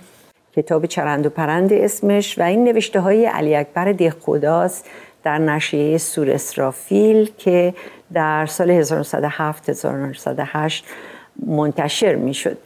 کتاب 0.56 0.86
چرند 0.86 1.26
و 1.26 1.30
پرند 1.30 1.72
اسمش 1.72 2.38
و 2.38 2.42
این 2.42 2.64
نوشته 2.64 3.00
های 3.00 3.26
علی 3.26 3.56
اکبر 3.56 3.92
دهخداست 3.92 4.90
در 5.24 5.38
نشریه 5.38 5.98
سور 5.98 6.30
اسرافیل 6.30 7.30
که 7.38 7.74
در 8.12 8.46
سال 8.46 8.70
1907 8.70 9.68
1908 9.68 10.84
منتشر 11.46 12.14
می 12.14 12.34
شد 12.34 12.56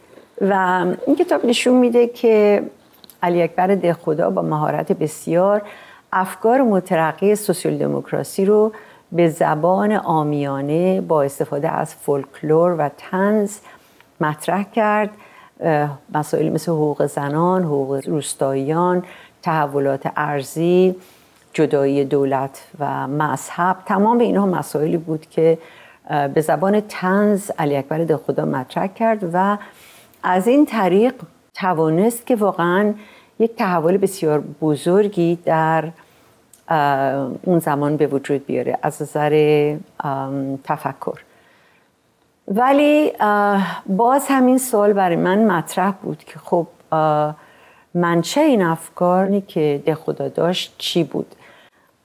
و 0.41 0.85
این 1.07 1.15
کتاب 1.15 1.45
نشون 1.45 1.75
میده 1.75 2.07
که 2.07 2.63
علی 3.23 3.41
اکبر 3.41 3.67
دهخدا 3.67 4.29
با 4.29 4.41
مهارت 4.41 4.91
بسیار 4.91 5.61
افکار 6.13 6.61
مترقی 6.61 7.35
سوسیال 7.35 7.77
دموکراسی 7.77 8.45
رو 8.45 8.71
به 9.11 9.29
زبان 9.29 9.91
آمیانه 9.91 11.01
با 11.01 11.23
استفاده 11.23 11.69
از 11.69 11.95
فولکلور 11.95 12.75
و 12.77 12.89
تنز 12.97 13.59
مطرح 14.21 14.63
کرد. 14.63 15.09
مسائل 16.13 16.49
مثل 16.49 16.71
حقوق 16.71 17.05
زنان، 17.05 17.63
حقوق 17.63 18.01
روستاییان، 18.07 19.03
تحولات 19.41 20.11
ارزی، 20.15 20.95
جدایی 21.53 22.05
دولت 22.05 22.67
و 22.79 23.07
مذهب. 23.07 23.77
تمام 23.85 24.17
اینها 24.17 24.45
مسائلی 24.45 24.97
بود 24.97 25.25
که 25.29 25.57
به 26.33 26.41
زبان 26.41 26.81
تنز 26.89 27.51
علی 27.59 27.77
اکبر 27.77 28.15
خدا 28.15 28.45
مطرح 28.45 28.87
کرد 28.87 29.29
و 29.33 29.57
از 30.23 30.47
این 30.47 30.65
طریق 30.65 31.13
توانست 31.53 32.25
که 32.25 32.35
واقعا 32.35 32.93
یک 33.39 33.55
تحول 33.55 33.97
بسیار 33.97 34.43
بزرگی 34.61 35.39
در 35.45 35.91
اون 37.43 37.59
زمان 37.59 37.97
به 37.97 38.07
وجود 38.07 38.45
بیاره. 38.45 38.77
از 38.81 39.01
نظر 39.01 39.75
تفکر. 40.63 41.19
ولی 42.47 43.11
باز 43.85 44.25
همین 44.27 44.57
سوال 44.57 44.93
برای 44.93 45.15
من 45.15 45.51
مطرح 45.51 45.91
بود 45.91 46.23
که 46.23 46.39
خب 46.39 46.67
منشه 47.93 48.41
این 48.41 48.61
افکاری 48.61 49.41
که 49.41 49.81
ده 49.85 49.95
خدا 49.95 50.27
داشت 50.27 50.75
چی 50.77 51.03
بود؟ 51.03 51.35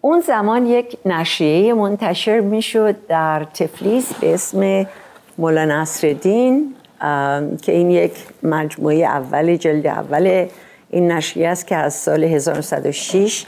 اون 0.01 0.21
زمان 0.21 0.67
یک 0.67 0.97
نشریه 1.07 1.75
منتشر 1.75 2.41
می‌شد 2.41 3.07
در 3.07 3.45
تفلیس 3.45 4.15
به 4.15 4.35
اسم 4.35 4.87
مولا 5.39 5.65
نصرالدین 5.65 6.75
که 7.63 7.73
این 7.73 7.91
یک 7.91 8.13
مجموعه 8.43 8.97
اول 8.97 9.57
جلد 9.57 9.87
اول 9.87 10.47
این 10.91 11.13
نشریه 11.13 11.49
است 11.49 11.67
که 11.67 11.77
از 11.77 11.95
سال 11.95 12.25
1906 12.25 13.47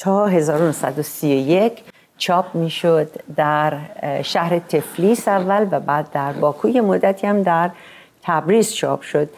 تا 0.00 0.26
1931 0.26 1.72
چاپ 2.18 2.54
می‌شد 2.54 3.08
در 3.36 3.78
شهر 4.22 4.58
تفلیس 4.58 5.28
اول 5.28 5.68
و 5.70 5.80
بعد 5.80 6.10
در 6.10 6.32
باکوی 6.32 6.80
مدتی 6.80 7.26
هم 7.26 7.42
در 7.42 7.70
تبریز 8.22 8.72
چاپ 8.72 9.02
شد. 9.02 9.28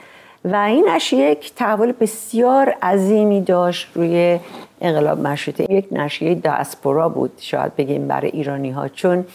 و 0.45 0.57
این 0.57 0.89
نشریه 0.89 1.31
یک 1.31 1.55
تحول 1.55 1.93
بسیار 2.01 2.69
عظیمی 2.83 3.41
داشت 3.41 3.89
روی 3.95 4.41
انقلاب 4.81 5.21
مشروطه. 5.21 5.73
یک 5.73 5.87
نشریه 5.93 6.35
داسپورا 6.35 7.09
بود 7.09 7.33
شاید 7.37 7.77
بگیم 7.77 8.09
برای 8.09 8.31
ایرانی 8.31 8.71
ها 8.71 8.89
چون 8.89 9.27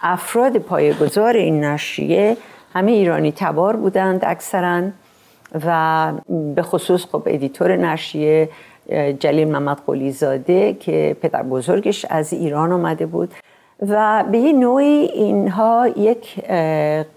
افراد 0.00 0.58
پایگذار 0.58 1.36
این 1.36 1.64
نشریه 1.64 2.36
همه 2.74 2.92
ایرانی 2.92 3.32
تبار 3.36 3.76
بودند 3.76 4.24
اکثرا 4.24 4.82
و 5.66 6.12
به 6.54 6.62
خصوص 6.62 7.04
خب 7.04 7.22
ادیتور 7.26 7.76
نشریه 7.76 8.48
جلیل 9.18 9.48
محمد 9.48 9.80
قلیزاده 9.86 10.74
که 10.74 11.16
پدر 11.22 11.42
بزرگش 11.42 12.04
از 12.10 12.32
ایران 12.32 12.72
آمده 12.72 13.06
بود. 13.06 13.34
و 13.88 14.24
به 14.32 14.38
یه 14.38 14.52
نوعی 14.52 14.84
اینها 14.84 15.88
یک 15.96 16.44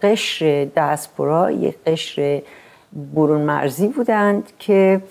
قشر 0.02 0.68
دسپورا 0.76 1.52
یک 1.52 1.76
قشر 1.86 2.42
برون 3.16 3.42
مرزی 3.42 3.88
بودند 3.88 4.52
که 4.60 5.02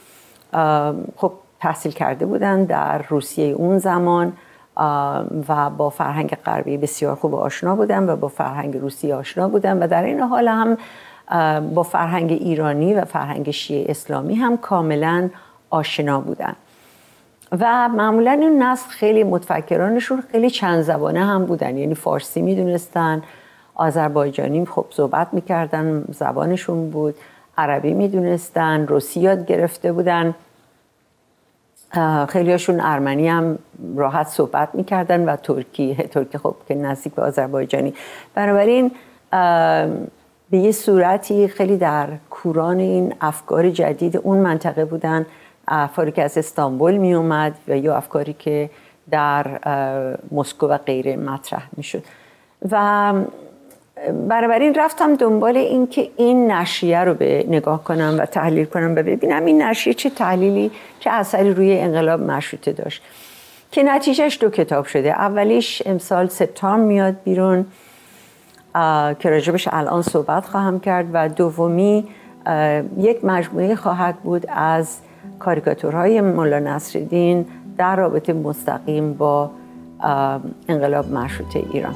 خب 1.17 1.33
تحصیل 1.61 1.93
کرده 1.93 2.27
بودند 2.27 2.67
در 2.67 3.03
روسیه 3.09 3.55
اون 3.55 3.79
زمان 3.79 4.33
و 5.49 5.71
با 5.77 5.91
فرهنگ 5.91 6.37
غربی 6.47 6.77
بسیار 6.77 7.15
خوب 7.15 7.35
آشنا 7.35 7.77
بودن 7.77 8.11
و 8.11 8.17
با 8.17 8.29
فرهنگ 8.29 8.77
روسی 8.77 9.13
آشنا 9.13 9.49
بودن 9.49 9.83
و 9.83 9.87
در 9.87 10.03
این 10.03 10.21
حال 10.21 10.49
هم 10.49 10.77
با 11.75 11.83
فرهنگ 11.83 12.33
ایرانی 12.33 12.95
و 12.95 13.05
فرهنگ 13.05 13.51
شیعه 13.51 13.91
اسلامی 13.91 14.35
هم 14.35 14.57
کاملا 14.57 15.31
آشنا 15.75 16.21
بودن. 16.21 16.57
و 17.53 17.89
معمولا 17.89 18.31
این 18.31 18.63
نسل 18.63 18.89
خیلی 18.89 19.25
متفکرانشون 19.25 20.25
خیلی 20.33 20.51
چند 20.51 20.83
زبانه 20.83 21.25
هم 21.25 21.47
بودن. 21.47 21.79
یعنی 21.79 21.95
فارسی 21.95 22.43
می‌دونستن 22.43 23.23
آذربایجانی 23.75 24.67
خب 24.67 24.87
صحبت 24.91 25.29
می‌کردن 25.33 26.05
زبانشون 26.09 26.91
بود. 26.91 27.15
عربی 27.59 27.95
می‌دونستن 27.95 28.87
روسی 28.87 29.21
یاد 29.21 29.47
گرفته 29.47 29.93
بودن. 29.93 30.35
خیلیاشون 32.29 32.81
ارمنی 32.81 33.29
هم 33.29 33.59
راحت 33.97 34.27
صحبت 34.29 34.69
می‌کردن 34.75 35.25
و 35.29 35.37
ترکی. 35.37 35.95
ترکی 36.15 36.39
خب 36.39 36.55
که 36.69 36.75
نزدیک 36.75 37.15
به 37.15 37.23
آذربایجانی. 37.23 37.95
بنابراین 38.35 38.91
به 40.51 40.59
یه 40.59 40.73
صورتی 40.73 41.49
خیلی 41.49 41.77
در 41.77 42.09
کوران 42.31 42.79
این 42.79 43.15
افکار 43.21 43.71
جدید 43.71 44.17
اون 44.17 44.39
منطقه 44.39 44.85
بودن. 44.85 45.27
افکاری 45.69 46.13
که 46.13 46.23
از 46.23 46.39
استانبول 46.39 46.97
می 46.97 47.15
اومد 47.15 47.55
و 47.69 47.77
یا 47.77 47.97
افکاری 47.97 48.33
که 48.33 48.71
در 49.11 49.61
مسکو 50.31 50.67
و 50.67 50.79
غیره 50.79 51.17
مطرح 51.17 51.63
می 51.77 51.83
شد 51.83 52.05
و 52.71 53.13
بنابراین 54.29 54.75
رفتم 54.75 55.17
دنبال 55.17 55.57
این 55.57 55.87
که 55.87 56.11
این 56.17 56.51
نشریه 56.51 57.01
رو 57.01 57.15
به 57.15 57.45
نگاه 57.49 57.85
کنم 57.85 58.17
و 58.19 58.27
تحلیل 58.27 58.65
کنم 58.65 58.93
و 58.93 58.95
ببینم 58.95 59.45
این 59.45 59.63
نشریه 59.63 59.95
چه 59.95 60.11
تحلیلی 60.11 60.71
چه 61.01 61.11
اثری 61.11 61.55
روی 61.55 61.79
انقلاب 61.79 62.21
مشروطه 62.21 62.73
داشت. 62.73 63.03
که 63.71 63.83
نتیجهش 63.83 64.39
دو 64.41 64.51
کتاب 64.51 64.85
شده. 64.85 65.09
اولیش 65.09 65.83
امسال 65.87 66.29
سپتامبر 66.29 66.85
میاد 66.85 67.17
بیرون 67.25 67.67
که 69.19 69.31
راجبش 69.31 69.69
الان 69.73 70.03
صحبت 70.03 70.45
خواهم 70.45 70.81
کرد. 70.81 71.07
و 71.13 71.29
دومی 71.29 72.09
یک 72.99 73.25
مجموعه 73.25 73.75
خواهد 73.75 74.17
بود 74.17 74.47
از 74.49 74.99
کاریکاتورهای 75.45 76.21
مولا 76.21 76.59
نصرالدین 76.59 77.47
در 77.79 77.97
رابطه 77.97 78.33
مستقیم 78.33 79.13
با 79.13 79.51
انقلاب 80.69 81.13
مشروطه 81.13 81.63
ایران. 81.73 81.95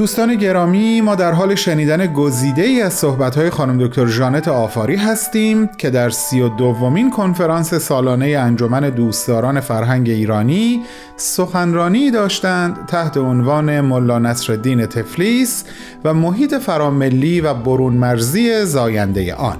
دوستان 0.00 0.34
گرامی 0.34 1.00
ما 1.00 1.14
در 1.14 1.32
حال 1.32 1.54
شنیدن 1.54 2.12
گزیده 2.12 2.62
ای 2.62 2.82
از 2.82 2.92
صحبت‌های 2.92 3.50
خانم 3.50 3.86
دکتر 3.86 4.06
ژانت 4.06 4.48
آفاری 4.48 4.96
هستیم 4.96 5.66
که 5.66 5.90
در 5.90 6.10
سی 6.10 6.40
و 6.40 6.48
دومین 6.48 7.10
کنفرانس 7.10 7.74
سالانه 7.74 8.26
انجمن 8.26 8.90
دوستداران 8.90 9.60
فرهنگ 9.60 10.08
ایرانی 10.08 10.82
سخنرانی 11.16 12.10
داشتند 12.10 12.86
تحت 12.86 13.16
عنوان 13.16 13.80
ملا 13.80 14.18
نصرالدین 14.18 14.86
تفلیس 14.86 15.64
و 16.04 16.14
محیط 16.14 16.54
فراملی 16.54 17.40
و 17.40 17.54
برون 17.54 17.94
مرزی 17.94 18.64
زاینده 18.64 19.34
آن. 19.34 19.56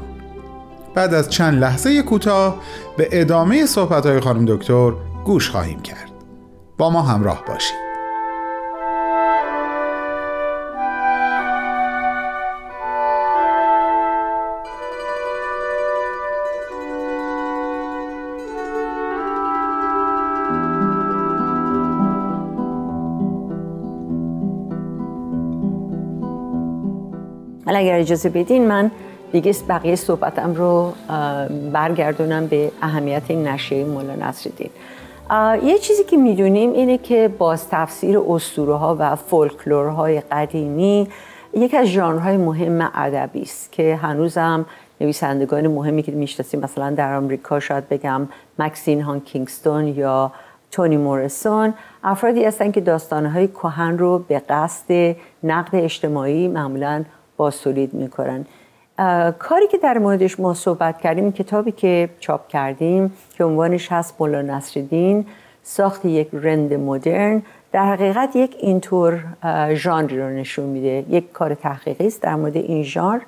بعد 0.94 1.14
از 1.14 1.30
چند 1.30 1.58
لحظه 1.58 2.02
کوتاه 2.02 2.60
به 2.96 3.08
ادامه 3.12 3.66
صحبت‌های 3.66 4.20
خانم 4.20 4.44
دکتر 4.44 4.92
گوش 5.24 5.50
خواهیم 5.50 5.80
کرد. 5.80 6.10
با 6.78 6.90
ما 6.90 7.02
همراه 7.02 7.44
باشید. 7.48 7.89
اگر 27.80 27.98
اجازه 27.98 28.28
بدین 28.28 28.68
من 28.68 28.90
دیگه 29.32 29.54
بقیه 29.68 29.96
صحبتم 29.96 30.54
رو 30.54 30.92
برگردونم 31.72 32.46
به 32.46 32.72
اهمیت 32.82 33.22
این 33.28 33.48
نشریه 33.48 33.84
مولا 33.84 34.14
نصرالدین. 34.14 34.70
یه 35.68 35.78
چیزی 35.78 36.04
که 36.04 36.16
می‌دونیم 36.16 36.72
اینه 36.72 36.98
که 36.98 37.30
باز 37.38 37.68
تفسیر 37.68 38.18
اسطوره 38.18 38.74
ها 38.74 38.96
و 38.98 39.16
فولکلورهای 39.16 40.20
قدیمی 40.20 41.08
یک 41.54 41.74
از 41.74 41.86
ژانرهای 41.86 42.36
مهم 42.36 42.90
ادبی 42.94 43.42
است 43.42 43.72
که 43.72 43.96
هنوزم 43.96 44.66
نویسندگان 45.00 45.66
مهمی 45.66 46.02
که 46.02 46.12
می‌شناسیم 46.12 46.60
مثلا 46.60 46.90
در 46.90 47.16
آمریکا 47.16 47.60
شاید 47.60 47.88
بگم 47.88 48.28
مکسین 48.58 49.00
هان 49.02 49.20
کینگستون 49.20 49.88
یا 49.88 50.32
تونی 50.70 50.96
مورسون 50.96 51.74
افرادی 52.04 52.44
هستن 52.44 52.70
که 52.70 52.80
داستانهای 52.80 53.48
کهن 53.48 53.98
رو 53.98 54.18
به 54.18 54.42
قصد 54.48 55.16
نقد 55.42 55.76
اجتماعی 55.76 56.48
معمولا 56.48 57.04
بازتولید 57.40 57.94
می‌کنن 57.94 58.46
کاری 59.38 59.68
که 59.70 59.78
در 59.78 59.98
موردش 59.98 60.40
ما 60.40 60.54
صحبت 60.54 61.00
کردیم 61.00 61.32
کتابی 61.32 61.72
که 61.72 62.08
چاپ 62.20 62.48
کردیم 62.48 63.12
که 63.34 63.44
عنوانش 63.44 63.92
هست 63.92 64.14
مولا 64.20 64.42
نصرالدین 64.42 65.26
ساخت 65.62 66.04
یک 66.04 66.28
رند 66.32 66.74
مدرن 66.74 67.42
در 67.72 67.92
حقیقت 67.92 68.36
یک 68.36 68.56
اینطور 68.60 69.24
ژانری 69.74 70.18
رو 70.20 70.28
نشون 70.28 70.64
میده. 70.64 71.04
یک 71.08 71.32
کار 71.32 71.54
تحقیقی 71.54 72.06
است 72.06 72.22
در 72.22 72.34
مورد 72.34 72.56
این 72.56 72.82
ژانر 72.82 73.20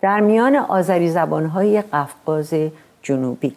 در 0.00 0.20
میان 0.20 0.56
آذری 0.56 1.08
زبانهای 1.08 1.82
قفقاز 1.82 2.54
جنوبی. 3.02 3.52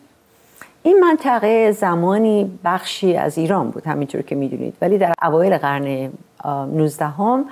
این 0.84 0.99
منطقه 0.99 1.71
زمانی 1.71 2.60
بخشی 2.65 3.15
از 3.17 3.38
ایران 3.38 3.69
بود 3.69 3.88
همینطور 3.88 4.21
که 4.21 4.36
می‌دونید. 4.36 4.73
ولی 4.82 4.97
در 4.97 5.13
اوایل 5.23 5.58
قرن 5.58 6.12
19 6.45 7.06
هم 7.06 7.45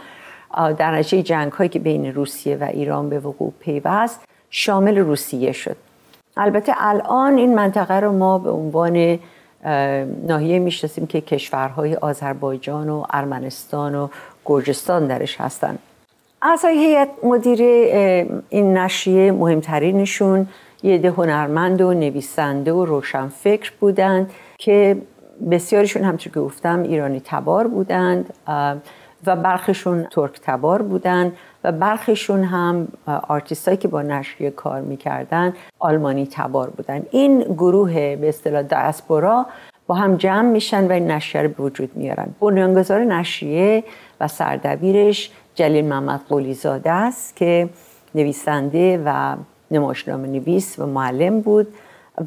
در 0.78 0.92
نتیجه 0.92 1.24
جنگ 1.24 1.52
هایی 1.52 1.70
که 1.70 1.80
بین 1.80 2.14
روسیه 2.14 2.58
و 2.58 2.64
ایران 2.64 3.10
به 3.10 3.20
وقوع 3.20 3.54
پیوست 3.60 4.20
شامل 4.50 4.98
روسیه 4.98 5.52
شد. 5.52 5.76
البته 6.38 6.74
الان 6.78 7.38
این 7.38 7.56
منطقه 7.56 8.00
رو 8.00 8.12
ما 8.12 8.38
به 8.38 8.50
عنوان 8.50 9.20
ناحیه 10.28 10.60
می‌شناسیم 10.60 11.08
که 11.08 11.22
کشورهای 11.22 11.96
آذربایجان 11.96 12.90
و 12.90 13.04
ارمنستان 13.10 13.96
و 13.96 14.08
گرجستان 14.46 15.08
درش 15.08 15.42
هستند 15.42 15.80
اعضای 16.42 16.78
هیئت 16.78 17.10
مدیر 17.24 17.62
این 18.50 18.78
نشریه 18.78 19.32
مهمترینشون 19.32 20.48
یه 20.84 20.98
ده 20.98 21.10
هنرمند 21.10 21.82
و 21.82 21.94
نویسنده 21.94 22.74
و 22.74 22.86
روشنفکر 22.86 23.72
بودند 23.80 24.32
که 24.58 24.98
بسیارشون 25.52 26.04
همچون 26.04 26.34
که 26.34 26.40
گفتم 26.40 26.84
ایرانی 26.84 27.22
تبار 27.26 27.68
بودند. 27.68 28.34
و 29.26 29.36
برخشون 29.36 30.04
ترک 30.04 30.40
تبار 30.42 30.82
بودن 30.82 31.34
و 31.64 31.72
برخشون 31.72 32.44
هم 32.44 32.88
آرتیست 33.28 33.80
که 33.80 33.88
با 33.88 34.02
نشریه 34.02 34.50
کار 34.50 34.82
می‌کردن 34.82 35.54
آلمانی 35.80 36.28
تبار 36.32 36.70
بودن. 36.70 37.04
این 37.12 37.40
گروه 37.40 38.16
به 38.16 38.30
اصطلاح 38.30 38.62
دیاسپورا 38.62 39.46
با 39.88 39.96
هم 39.96 40.16
جمع 40.16 40.50
میشن 40.50 40.88
و 40.88 40.92
این 40.92 41.12
نشریه 41.12 41.44
رو 41.44 41.50
به 41.50 41.64
وجود 41.64 41.92
میارن. 41.96 42.36
بنیانگذار 42.40 43.00
نشریه 43.00 43.84
و 44.22 44.28
سردبیرش 44.28 45.32
جلیل 45.56 45.86
محمد 45.86 46.22
قلیزاده 46.30 46.92
است 46.92 47.36
که 47.36 47.70
نویسنده 48.16 49.04
و 49.06 49.36
نمایشنامه 49.72 50.28
نویس 50.28 50.80
و 50.80 50.86
معلم 50.86 51.42
بود 51.42 51.68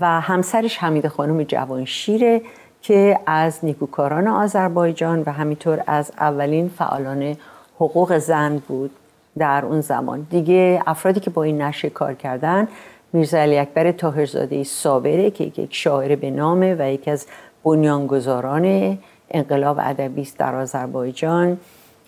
و 0.01 0.21
همسرش 0.21 0.79
حمیده 0.79 1.09
خانم 1.09 1.43
جوانشیره 1.43 2.43
که 2.85 3.19
از 3.27 3.59
نیکوکاران 3.63 4.29
آذربایجان 4.29 5.23
و 5.27 5.33
همینطور 5.33 5.83
از 5.87 6.13
اولین 6.19 6.69
فعالان 6.69 7.37
حقوق 7.77 8.19
زن 8.19 8.59
بود 8.69 8.91
در 9.39 9.65
اون 9.65 9.81
زمان. 9.81 10.27
دیگه 10.31 10.83
افرادی 10.87 11.21
که 11.21 11.31
با 11.31 11.43
این 11.43 11.63
نشریه 11.63 11.91
کار 11.91 12.15
کردن 12.15 12.69
میرزا 13.13 13.39
علی 13.39 13.59
اکبر 13.59 13.93
طاهرزاده 13.93 14.65
صابره 14.65 15.31
که 15.31 15.45
یک 15.45 15.69
شاعر 15.75 16.17
به 16.17 16.31
نامه 16.31 16.77
و 16.79 16.93
یکی 16.93 17.11
از 17.11 17.27
بنیانگذاران 17.65 18.99
انقلاب 19.31 19.79
ادبی 19.81 20.29
در 20.39 20.55
آذربایجان 20.55 21.59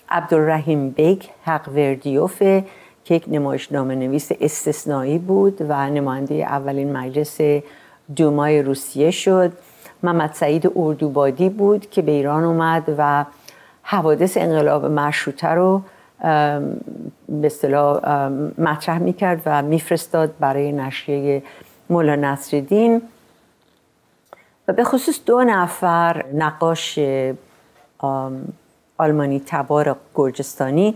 عبدالرحیم 0.09 0.89
بیگ 0.89 1.23
حق 1.43 1.69
وردیوف 1.75 2.39
که 3.05 3.15
یک 3.15 3.25
نمایشنامه 3.27 3.95
نویس 3.95 4.31
استثنایی 4.41 5.17
بود 5.17 5.61
و 5.69 5.89
نماینده 5.89 6.35
اولین 6.35 6.97
مجلس 6.97 7.37
دومای 8.15 8.61
روسیه 8.61 9.11
شد. 9.11 9.51
محمد 10.03 10.33
سعید 10.33 10.71
اردوبادی 10.75 11.49
بود 11.49 11.89
که 11.89 12.01
به 12.01 12.11
ایران 12.11 12.43
اومد 12.43 12.95
و 12.97 13.25
حوادث 13.83 14.37
انقلاب 14.37 14.85
مشروطه 14.85 15.47
رو 15.47 15.81
به 17.29 17.45
اصطلاح 17.45 18.27
مطرح 18.57 18.97
می‌کرد 18.97 19.41
و 19.45 19.61
میفرستاد 19.61 20.33
برای 20.39 20.71
نشریه 20.71 21.43
مولا 21.89 22.15
نصرالدین. 22.15 23.01
و 24.67 24.73
به 24.73 24.83
خصوص 24.83 25.19
دو 25.25 25.43
نفر 25.43 26.25
نقاش 26.33 26.99
آلمانی 28.97 29.43
تبار 29.45 29.95
گرجستانی 30.15 30.95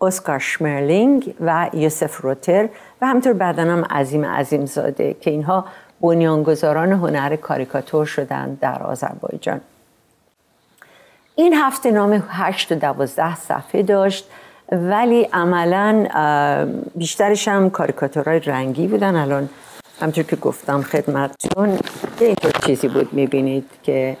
اسکار 0.00 0.38
شمرلینگ 0.38 1.34
و 1.40 1.70
یوسف 1.72 2.20
روتر 2.20 2.68
و 3.02 3.06
همطور 3.06 3.32
بدنم 3.32 3.84
عظیم 3.84 4.24
عظیم 4.24 4.66
زاده 4.66 5.16
که 5.20 5.30
اینها 5.30 5.64
بنیانگذاران 6.00 6.92
هنر 6.92 7.36
کاریکاتور 7.36 8.06
شدند 8.06 8.60
در 8.60 8.82
آذربایجان. 8.82 9.60
این 11.34 11.54
هفته 11.54 11.90
نام 11.90 12.22
8 12.28 12.72
و 12.72 12.74
12 12.74 13.36
صفحه 13.36 13.82
داشت 13.82 14.30
ولی 14.72 15.22
عملا 15.22 16.06
بیشترش 16.94 17.48
هم 17.48 17.70
کاریکاتورهای 17.70 18.40
رنگی 18.40 18.86
بودن. 18.86 19.16
الان 19.16 19.48
همطور 20.00 20.24
که 20.24 20.36
گفتم 20.36 20.82
خدمتتون 20.82 21.78
اینطور 22.20 22.52
چیزی 22.66 22.88
بود 22.88 23.12
می‌بینید 23.12 23.70
که 23.82 24.16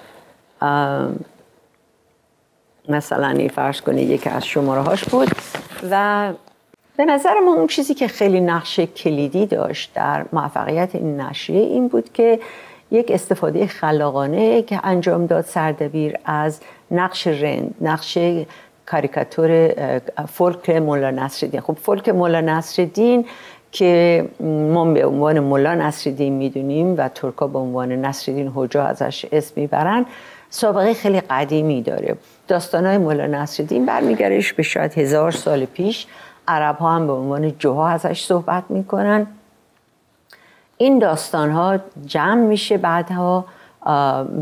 مثلا 2.88 3.48
فرض 3.54 3.80
کنید 3.80 4.10
یکی 4.10 4.30
از 4.30 4.46
شماره 4.46 4.80
هاش 4.80 5.04
بود 5.04 5.28
و 5.90 6.32
به 6.96 7.04
نظر 7.04 7.40
ما 7.40 7.54
اون 7.54 7.66
چیزی 7.66 7.94
که 7.94 8.08
خیلی 8.08 8.40
نقش 8.40 8.80
کلیدی 8.80 9.46
داشت 9.46 9.94
در 9.94 10.24
موفقیت 10.32 10.94
این 10.94 11.20
نشریه 11.20 11.60
این 11.60 11.88
بود 11.88 12.12
که 12.12 12.40
یک 12.90 13.10
استفاده 13.10 13.66
خلاقانه 13.66 14.62
که 14.62 14.80
انجام 14.84 15.26
داد 15.26 15.44
سردبیر 15.44 16.14
از 16.24 16.60
نقش 16.90 17.26
رند 17.26 17.74
نقش 17.80 18.18
کاریکاتور 18.86 19.72
فولک 20.28 20.70
مولا 20.70 21.10
نصرالدین. 21.10 21.60
خب 21.60 21.76
فولک 21.82 22.08
مولا 22.08 22.40
نصرالدین 22.40 23.24
که 23.72 24.24
ما 24.72 24.84
به 24.84 25.06
عنوان 25.06 25.40
مولا 25.40 25.74
نصرالدین 25.74 26.32
می‌دونیم 26.32 26.94
و 26.98 27.08
ترکا 27.08 27.46
به 27.46 27.58
عنوان 27.58 27.92
نصرالدین 27.92 28.52
حجا 28.54 28.84
ازش 28.84 29.26
اسم 29.32 29.52
می‌برن 29.56 30.06
سابقه 30.50 30.94
خیلی 30.94 31.20
قدیمی 31.20 31.82
داره. 31.82 32.16
داستان 32.48 32.86
های 32.86 32.98
مولا 32.98 33.26
نصرالدین 33.26 33.86
برمیگردش 33.86 34.52
به 34.52 34.62
شاید 34.62 34.98
هزار 34.98 35.30
سال 35.30 35.64
پیش. 35.64 36.06
عرب 36.48 36.76
ها 36.76 36.92
هم 36.92 37.06
به 37.06 37.12
عنوان 37.12 37.50
جوها 37.58 37.88
ازش 37.88 38.24
صحبت 38.24 38.64
می‌کنن. 38.68 39.26
این 40.76 40.98
داستان 40.98 41.50
ها 41.50 41.78
جمع 42.06 42.40
میشه 42.40 42.78
بعدها 42.78 43.44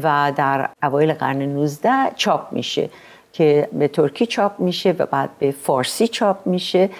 و 0.02 0.32
در 0.36 0.68
اوایل 0.82 1.12
قرن 1.12 1.42
19 1.42 1.90
چاپ 2.16 2.52
میشه 2.52 2.90
که 3.32 3.68
به 3.72 3.88
ترکی 3.88 4.26
چاپ 4.26 4.60
میشه 4.60 4.94
و 4.98 5.06
بعد 5.06 5.30
به 5.38 5.50
فارسی 5.50 6.08
چاپ 6.08 6.46
میشه. 6.46 6.90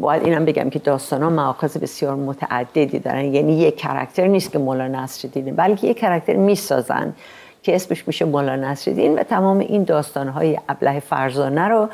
باید 0.00 0.24
اینم 0.24 0.44
بگم 0.44 0.70
که 0.70 0.78
داستان 0.78 1.22
ها 1.22 1.30
مواقع 1.30 1.66
بسیار 1.66 2.14
متعددی 2.14 2.98
دارن. 2.98 3.24
یعنی 3.24 3.58
یک 3.58 3.76
کرکتر 3.76 4.26
نیست 4.26 4.52
که 4.52 4.58
مولا 4.58 4.88
نصر 4.88 5.28
دینه 5.28 5.52
بلکه 5.52 5.86
یک 5.86 5.98
کرکتر 5.98 6.36
می‌سازن 6.36 7.14
که 7.62 7.74
اسمش 7.74 8.06
میشه 8.06 8.24
مولا 8.24 8.56
نصر 8.56 8.90
دین 8.90 9.18
و 9.18 9.22
تمام 9.22 9.58
این 9.58 9.84
داستان 9.84 10.28
های 10.28 10.58
ابله 10.68 11.00
فرزانه 11.00 11.68
رو 11.68 11.88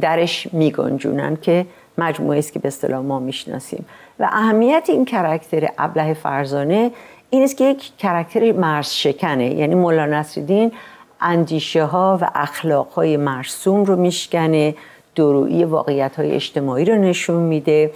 درش 0.00 0.48
میگنجونن 0.52 1.36
که 1.36 1.66
مجموعه 1.98 2.38
است 2.38 2.52
که 2.52 2.58
به 2.58 2.68
اصطلاح 2.68 3.00
ما 3.00 3.18
می‌شناسیم. 3.18 3.86
و 4.18 4.28
اهمیت 4.32 4.84
این 4.88 5.04
کرکتر 5.04 5.68
ابله 5.78 6.14
فرزانه 6.14 6.90
این 7.30 7.42
است 7.42 7.56
که 7.56 7.64
یک 7.64 7.96
کرکتر 7.98 8.52
مرز 8.52 8.88
شکنه 8.88 9.54
یعنی 9.54 9.74
مولا 9.74 10.06
نصرالدین 10.06 10.72
اندیشه 11.20 11.84
ها 11.84 12.18
و 12.22 12.30
اخلاق 12.34 12.88
های 12.88 13.16
مرسوم 13.16 13.84
رو 13.84 13.96
میشکنه 13.96 14.74
درویی 15.14 15.64
واقعیت 15.64 16.16
های 16.16 16.30
اجتماعی 16.30 16.84
رو 16.84 16.94
نشون 16.94 17.42
میده 17.42 17.90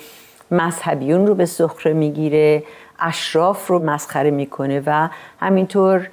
مذهبیون 0.51 1.27
رو 1.27 1.35
به 1.35 1.47
سخره 1.47 1.93
می‌گیره 1.93 2.63
اشراف 2.99 3.67
رو 3.67 3.79
مسخره 3.79 4.31
می‌کنه 4.31 4.83
و 4.87 5.09
همینطور 5.41 6.09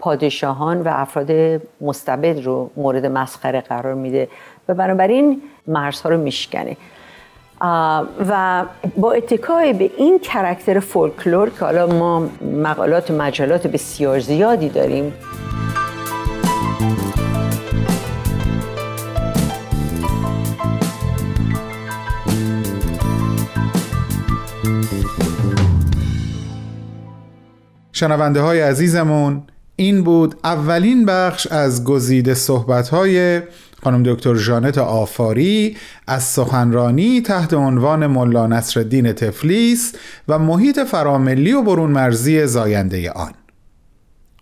پادشاهان 0.00 0.82
و 0.82 0.88
افراد 0.92 1.60
مستبد 1.80 2.44
رو 2.44 2.70
مورد 2.76 3.06
مسخره 3.06 3.60
قرار 3.60 3.94
میده. 3.94 4.28
و 4.68 4.74
بنابراین 4.74 5.42
مرزها 5.66 6.10
رو 6.10 6.18
میشکنه. 6.20 6.76
و 8.28 8.64
با 8.96 9.12
اتکای 9.12 9.72
به 9.72 9.90
این 9.96 10.18
کرکتر 10.18 10.80
فولکلور 10.80 11.50
که 11.50 11.64
حالا 11.64 11.86
ما 11.86 12.28
مقالات 12.62 13.10
و 13.10 13.16
مجلات 13.16 13.66
بسیار 13.66 14.20
زیادی 14.20 14.68
داریم. 14.68 15.12
شنونده 27.92 28.40
های 28.40 28.60
عزیزمون 28.60 29.42
این 29.76 30.04
بود 30.04 30.34
اولین 30.44 31.06
بخش 31.06 31.46
از 31.46 31.84
گزیده 31.84 32.34
صحبت 32.34 32.88
های 32.88 33.42
خانم 33.84 34.02
دکتر 34.02 34.34
جانت 34.34 34.78
آفاری 34.78 35.76
از 36.06 36.22
سخنرانی 36.22 37.20
تحت 37.20 37.54
عنوان 37.54 38.06
ملا 38.06 38.46
نصرالدین 38.46 39.12
تفلیس 39.12 39.94
و 40.28 40.38
محیط 40.38 40.80
فراملی 40.80 41.52
و 41.52 41.62
برون 41.62 41.90
مرزی 41.90 42.46
زاینده 42.46 43.10
آن. 43.10 43.32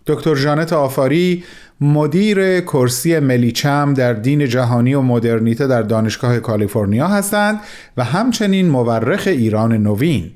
دکتر 0.07 0.35
جانت 0.35 0.73
آفاری 0.73 1.43
مدیر 1.81 2.61
کرسی 2.61 3.19
ملیچم 3.19 3.93
در 3.93 4.13
دین 4.13 4.47
جهانی 4.47 4.93
و 4.93 5.01
مدرنیته 5.01 5.67
در 5.67 5.81
دانشگاه 5.81 6.39
کالیفرنیا 6.39 7.07
هستند 7.07 7.59
و 7.97 8.03
همچنین 8.03 8.69
مورخ 8.69 9.23
ایران 9.27 9.73
نوین. 9.73 10.31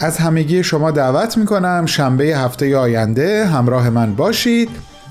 از 0.00 0.18
همگی 0.18 0.62
شما 0.62 0.90
دعوت 0.90 1.38
می‌کنم 1.38 1.86
شنبه 1.86 2.24
هفته 2.24 2.76
آینده 2.76 3.46
همراه 3.46 3.90
من 3.90 4.14
باشید. 4.14 4.68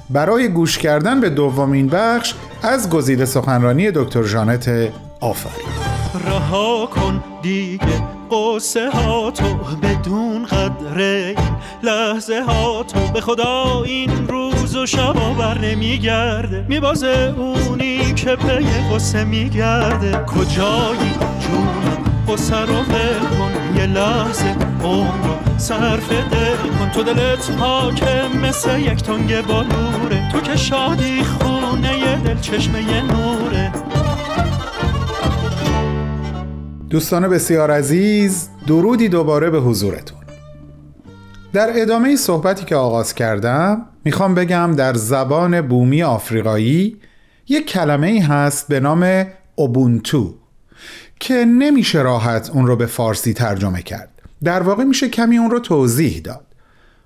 برای 0.09 0.47
گوش 0.47 0.77
کردن 0.77 1.21
به 1.21 1.29
دومین 1.29 1.88
بخش 1.88 2.33
از 2.63 2.89
گزیده 2.89 3.25
سخنرانی 3.25 3.91
دکتر 3.91 4.23
جانت 4.23 4.89
آفرین. 5.21 5.67
رها 6.25 6.86
کن 6.86 7.23
دیگه 7.41 8.03
قصه 8.32 8.89
ها 8.89 9.32
تو 9.32 9.55
بدون 9.84 10.45
قدر 10.45 10.97
این 10.97 11.38
لحظه 11.84 12.41
ها 12.47 12.84
تو. 12.84 12.99
به 13.13 13.21
خدا 13.21 13.84
این 13.84 14.27
روز 14.27 14.75
و 14.75 14.86
شبا 14.86 15.34
بر 15.34 15.58
نمیگرده. 15.58 16.65
میبازه 16.69 17.34
اونی 17.38 18.13
که 18.13 18.36
پی 18.36 18.65
قصه 18.93 19.23
میگرده. 19.23 20.25
کجایی 20.25 21.13
جون 21.39 21.97
قصه 22.27 22.60
رو 22.60 22.84
کن 22.84 23.77
یه 23.77 23.86
لحظه 23.86 24.55
عمر 24.84 25.58
صرف 25.58 26.12
دل 26.12 26.69
کن. 26.79 26.89
تو 26.89 27.03
دلت 27.03 27.51
پاکه 27.51 28.21
مثل 28.43 28.79
یک 28.79 29.03
تنگ 29.03 29.41
بالوره 29.41 30.32
تو 30.32 30.41
که 30.41 30.55
شادی 30.55 31.23
خونه 31.23 32.15
دل 32.15 32.39
چشمه 32.39 33.01
نوره. 33.01 33.68
دوستان 36.89 37.28
بسیار 37.28 37.71
عزیز 37.71 38.49
درودی 38.67 39.10
دوباره 39.10 39.49
به 39.49 39.60
حضورتون. 39.60 40.19
در 41.54 41.69
ادامه 41.82 42.15
صحبتی 42.15 42.65
که 42.65 42.75
آغاز 42.75 43.13
کردم 43.13 43.86
می‌خوام 44.06 44.36
بگم 44.36 44.73
در 44.78 44.93
زبان 44.93 45.62
بومی 45.62 46.04
آفریقایی 46.04 46.97
یک 47.47 47.67
کلمه 47.67 48.08
ای 48.08 48.19
هست 48.19 48.67
به 48.67 48.80
نام 48.80 49.25
اوبونتو 49.56 50.34
که 51.19 51.45
نمیشه 51.45 52.02
راحت 52.02 52.49
اون 52.54 52.67
رو 52.67 52.75
به 52.75 52.86
فارسی 52.86 53.34
ترجمه 53.34 53.82
کرد. 53.82 54.10
در 54.43 54.62
واقع 54.62 54.84
میشه 54.84 55.10
کمی 55.10 55.38
اون 55.38 55.52
رو 55.52 55.60
توضیح 55.60 56.21
داد. 56.21 56.45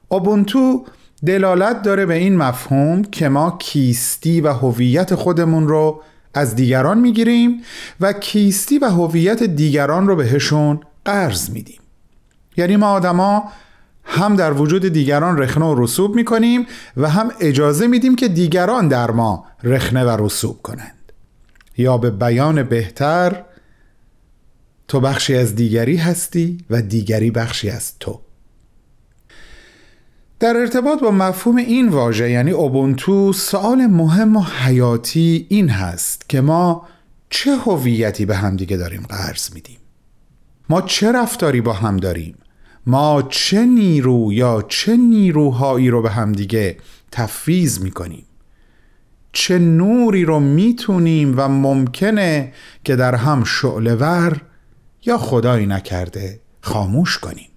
اوبونتو 0.08 0.86
دلالت 1.26 1.82
داره 1.82 2.06
به 2.06 2.14
این 2.14 2.38
مفهوم 2.38 3.02
که 3.02 3.30
ما 3.30 3.58
کیستی 3.60 4.42
و 4.42 4.54
هویت 4.54 5.16
خودمون 5.16 5.68
رو 5.68 6.02
از 6.34 6.56
دیگران 6.56 7.00
می‌گیریم 7.00 7.62
و 8.02 8.14
کیستی 8.14 8.78
و 8.78 8.86
هویت 8.86 9.44
دیگران 9.44 10.08
رو 10.08 10.16
بهشون 10.16 10.80
قرض 11.06 11.50
میدیم. 11.50 11.80
یعنی 12.58 12.76
ما 12.76 12.88
آدما 12.88 13.52
هم 14.04 14.36
در 14.36 14.54
وجود 14.54 14.88
دیگران 14.88 15.38
رخنه 15.38 15.66
و 15.66 15.84
رسوب 15.84 16.16
می‌کنیم 16.16 16.66
و 16.98 17.10
هم 17.10 17.32
اجازه 17.40 17.88
میدیم 17.88 18.16
که 18.16 18.28
دیگران 18.28 18.88
در 18.88 19.12
ما 19.12 19.46
رخنه 19.64 20.04
و 20.04 20.26
رسوب 20.26 20.62
کنند. 20.62 21.12
یا 21.78 21.98
به 21.98 22.12
بیان 22.12 22.64
بهتر 22.64 23.44
تو 24.88 25.00
بخشی 25.00 25.36
از 25.36 25.56
دیگری 25.56 25.96
هستی 25.96 26.58
و 26.70 26.82
دیگری 26.82 27.32
بخشی 27.32 27.70
از 27.70 28.00
تو. 28.00 28.22
در 30.44 30.58
ارتباط 30.58 31.00
با 31.00 31.12
مفهوم 31.12 31.56
این 31.56 31.90
واژه 31.90 32.30
یعنی 32.30 32.52
اوبونتو 32.52 33.34
سوال 33.34 33.86
مهم 33.86 34.36
و 34.36 34.42
حیاتی 34.42 35.46
این 35.50 35.70
هست 35.70 36.30
که 36.30 36.42
ما 36.42 36.88
چه 37.30 37.56
هویتی 37.56 38.26
به 38.26 38.36
همدیگه 38.36 38.78
داریم 38.78 39.06
قرض 39.10 39.54
میدیم؟ 39.54 39.78
ما 40.70 40.82
چه 40.82 41.12
رفتاری 41.12 41.62
با 41.62 41.74
هم 41.74 41.98
داریم؟ 41.98 42.38
ما 42.86 43.22
چه 43.30 43.66
نیرو 43.66 44.34
یا 44.34 44.66
چه 44.68 44.98
نیروهایی 44.98 45.90
رو 45.90 46.02
به 46.02 46.10
همدیگه 46.10 46.78
تفویض 47.12 47.80
می‌کنیم؟ 47.80 48.26
چه 49.32 49.60
نوری 49.60 50.26
رو 50.26 50.40
می‌تونیم 50.40 51.34
و 51.38 51.48
ممکنه 51.48 52.54
که 52.84 52.96
در 52.96 53.16
هم 53.16 53.44
شعلور 53.44 54.42
یا 55.06 55.18
خدایی 55.18 55.66
نکرده 55.66 56.40
خاموش 56.62 57.18
کنیم؟ 57.18 57.53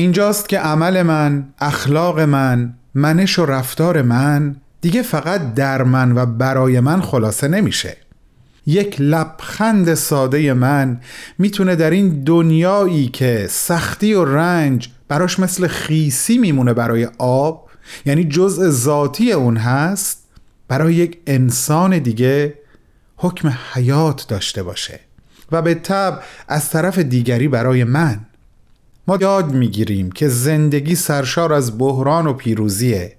اینجاست 0.00 0.48
که 0.48 0.58
عمل 0.58 1.02
من، 1.02 1.44
اخلاق 1.58 2.20
من، 2.20 2.74
منش 2.94 3.38
و 3.38 3.46
رفتار 3.46 4.02
من 4.02 4.56
دیگه 4.80 5.02
فقط 5.02 5.54
در 5.54 5.82
من 5.82 6.12
و 6.12 6.26
برای 6.26 6.80
من 6.80 7.00
خلاصه 7.00 7.48
نمیشه. 7.48 7.96
یک 8.66 8.96
لبخند 9.00 9.94
ساده 9.94 10.52
من 10.52 11.00
می‌تونه 11.38 11.76
در 11.76 11.90
این 11.90 12.24
دنیایی 12.24 13.08
که 13.08 13.46
سختی 13.50 14.14
و 14.14 14.24
رنج 14.24 14.88
براش 15.08 15.38
مثل 15.38 15.66
خیسی 15.66 16.38
میمونه 16.38 16.74
برای 16.74 17.08
آب 17.18 17.70
یعنی 18.06 18.24
جزء 18.24 18.70
ذاتی 18.70 19.32
اون 19.32 19.56
هست 19.56 20.24
برای 20.68 20.94
یک 20.94 21.18
انسان 21.26 21.98
دیگه 21.98 22.54
حکم 23.16 23.52
حیات 23.72 24.28
داشته 24.28 24.62
باشه 24.62 25.00
و 25.52 25.62
به 25.62 25.74
طب 25.74 26.22
از 26.48 26.70
طرف 26.70 26.98
دیگری 26.98 27.48
برای 27.48 27.84
من. 27.84 28.20
ما 29.10 29.18
یاد 29.20 29.52
می‌گیریم 29.52 30.12
که 30.12 30.28
زندگی 30.28 30.94
سرشار 30.94 31.52
از 31.52 31.78
بحران 31.78 32.26
و 32.26 32.32
پیروزیه 32.32 33.16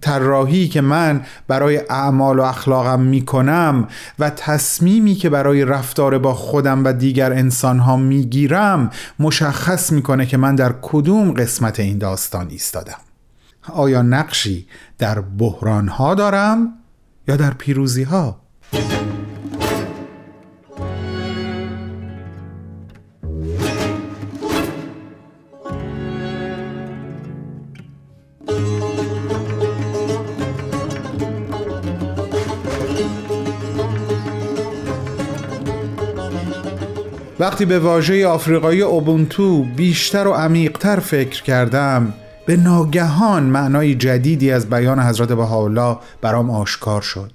طراحی 0.00 0.68
که 0.68 0.80
من 0.80 1.24
برای 1.48 1.80
اعمال 1.90 2.38
و 2.38 2.42
اخلاقم 2.42 3.00
می‌کنم 3.00 3.88
و 4.18 4.30
تصمیمی 4.30 5.14
که 5.14 5.30
برای 5.30 5.64
رفتار 5.64 6.18
با 6.18 6.34
خودم 6.34 6.84
و 6.84 6.92
دیگر 6.92 7.32
انسانها 7.32 7.96
می‌گیرم 7.96 8.90
مشخص 9.18 9.92
می‌کنه 9.92 10.26
که 10.26 10.36
من 10.36 10.54
در 10.54 10.74
کدوم 10.82 11.32
قسمت 11.32 11.80
این 11.80 11.98
داستان 11.98 12.48
ایستادم 12.50 13.00
آیا 13.68 14.02
نقشی 14.02 14.66
در 14.98 15.20
بحرانها 15.20 16.14
دارم 16.14 16.72
یا 17.28 17.36
در 17.36 17.50
پیروزی 17.50 18.02
ها؟ 18.02 18.40
وقتی 37.42 37.64
به 37.64 37.78
واژه 37.78 38.26
آفریقایی 38.26 38.82
اوبونتو 38.82 39.64
بیشتر 39.64 40.26
و 40.26 40.32
عمیقتر 40.32 41.00
فکر 41.00 41.42
کردم 41.42 42.14
به 42.46 42.56
ناگهان 42.56 43.42
معنای 43.42 43.94
جدیدی 43.94 44.50
از 44.50 44.70
بیان 44.70 45.00
حضرت 45.00 45.32
بهاءالله 45.32 45.98
برام 46.20 46.50
آشکار 46.50 47.02
شد. 47.02 47.32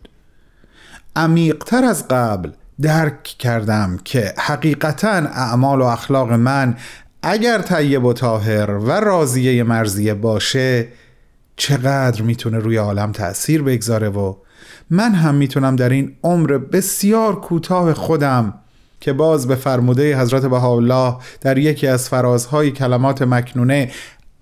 عمیقتر 1.15 1.85
از 1.85 2.07
قبل 2.07 2.51
درک 2.81 3.23
کردم 3.23 3.97
که 4.03 4.33
حقیقتا 4.37 5.09
اعمال 5.09 5.81
و 5.81 5.83
اخلاق 5.83 6.31
من 6.31 6.75
اگر 7.21 7.61
طیب 7.61 8.05
و 8.05 8.13
طاهر 8.13 8.71
و 8.71 8.91
راضیه 8.91 9.63
مرزیه 9.63 10.13
باشه 10.13 10.87
چقدر 11.55 12.21
می‌تونه 12.21 12.57
روی 12.57 12.77
عالم 12.77 13.11
تأثیر 13.11 13.63
بگذاره 13.63 14.09
و 14.09 14.35
من 14.89 15.11
هم 15.11 15.35
می‌تونم 15.35 15.75
در 15.75 15.89
این 15.89 16.15
عمر 16.23 16.57
بسیار 16.57 17.41
کوتاه 17.41 17.93
خودم 17.93 18.53
که 18.99 19.13
باز 19.13 19.47
به 19.47 19.55
فرموده 19.55 20.19
حضرت 20.19 20.45
بهاءالله 20.45 21.15
در 21.41 21.57
یکی 21.57 21.87
از 21.87 22.09
فرازهای 22.09 22.71
کلمات 22.71 23.21
مکنونه 23.21 23.91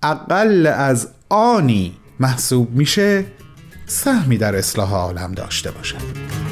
اقل 0.04 0.68
از 0.68 1.08
آنی 1.30 1.98
محسوب 2.20 2.72
میشه 2.72 3.26
سهمی 3.86 4.38
در 4.38 4.56
اصلاح 4.56 4.94
عالم 4.94 5.32
داشته 5.32 5.72
باشد. 5.72 6.45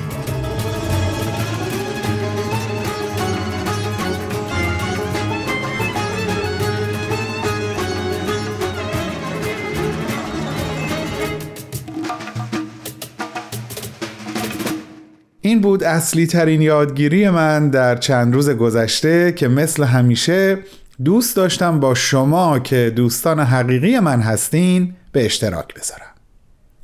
این 15.45 15.61
بود 15.61 15.83
اصلی 15.83 16.27
ترین 16.27 16.61
یادگیری 16.61 17.29
من 17.29 17.69
در 17.69 17.95
چند 17.95 18.33
روز 18.33 18.49
گذشته 18.49 19.31
که 19.31 19.47
مثل 19.47 19.83
همیشه 19.83 20.57
دوست 21.03 21.35
داشتم 21.35 21.79
با 21.79 21.93
شما 21.93 22.59
که 22.59 22.93
دوستان 22.95 23.39
حقیقی 23.39 23.99
من 23.99 24.21
هستین 24.21 24.95
به 25.11 25.25
اشتراک 25.25 25.73
بذارم. 25.73 26.11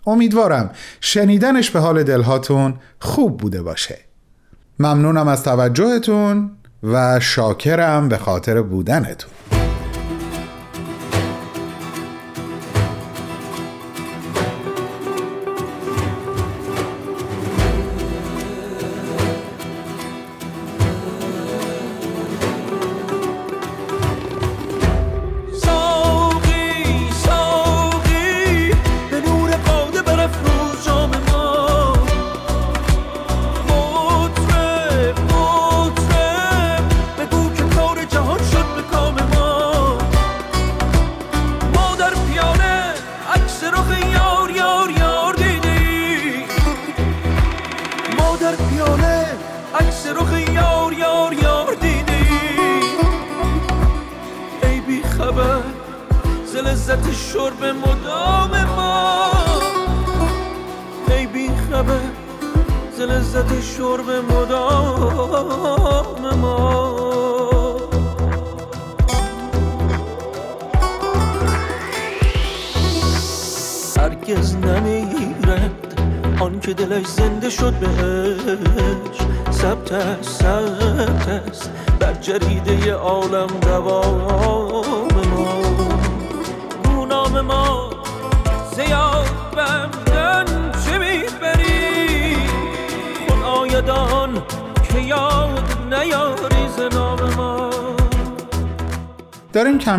امیدوارم 0.07 0.71
شنیدنش 1.01 1.71
به 1.71 1.79
حال 1.79 2.03
دلهاتون 2.03 2.73
خوب 2.99 3.37
بوده 3.37 3.61
باشه. 3.61 3.97
ممنونم 4.79 5.27
از 5.27 5.43
توجهتون 5.43 6.51
و 6.83 7.19
شاکرم 7.19 8.09
به 8.09 8.17
خاطر 8.17 8.61
بودنتون. 8.61 9.58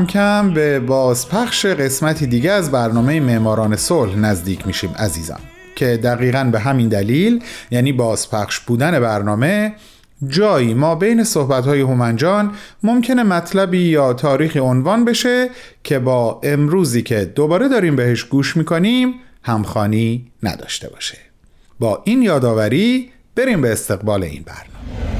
کم 0.01 0.07
کم 0.07 0.55
به 0.55 0.81
بازپخش 0.81 1.67
قسمتی 1.67 2.27
دیگه 2.27 2.53
از 2.53 2.71
برنامه 2.71 3.21
معماران 3.21 3.77
صلح 3.77 4.19
نزدیک 4.19 4.67
میشیم 4.67 4.91
عزیزان. 4.99 5.41
که 5.77 5.97
دقیقا 6.03 6.45
به 6.53 6.61
همین 6.61 6.89
دلیل 6.89 7.43
یعنی 7.71 7.93
بازپخش 7.93 8.61
بودن 8.61 9.01
برنامه 9.01 9.75
جایی 10.29 10.75
ما 10.75 10.95
بین 10.95 11.25
صحبت‌های 11.25 11.81
هومنجان 11.81 12.53
ممکنه 12.83 13.23
مطلبی 13.23 13.79
یا 13.79 14.13
تاریخی 14.13 14.59
عنوان 14.59 15.05
بشه 15.05 15.51
که 15.85 15.99
با 15.99 16.41
امروزی 16.43 17.03
که 17.03 17.25
دوباره 17.25 17.69
داریم 17.69 17.97
بهش 17.97 18.25
گوش 18.25 18.57
می‌کنیم 18.57 19.15
همخانی 19.43 20.27
نداشته 20.43 20.89
باشه. 20.89 21.19
با 21.81 22.03
این 22.05 22.23
یادآوری 22.23 23.11
بریم 23.37 23.61
به 23.61 23.73
استقبال 23.73 24.23
این 24.23 24.43
برنامه. 24.43 25.20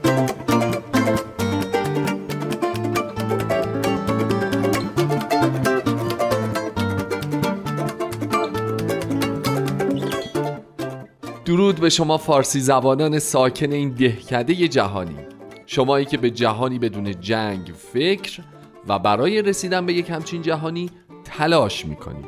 درود 11.51 11.75
به 11.79 11.89
شما 11.89 12.17
فارسی 12.17 12.59
زبانان 12.59 13.19
ساکن 13.19 13.71
این 13.71 13.89
دهکده 13.89 14.67
جهانی. 14.67 15.17
شمایی 15.65 16.05
که 16.05 16.17
به 16.17 16.29
جهانی 16.29 16.79
بدون 16.79 17.19
جنگ 17.19 17.71
فکر 17.93 18.41
و 18.87 18.99
برای 18.99 19.41
رسیدن 19.41 19.85
به 19.85 19.93
یک 19.93 20.09
همچین 20.09 20.41
جهانی 20.41 20.89
تلاش 21.23 21.85
می‌کنید. 21.85 22.25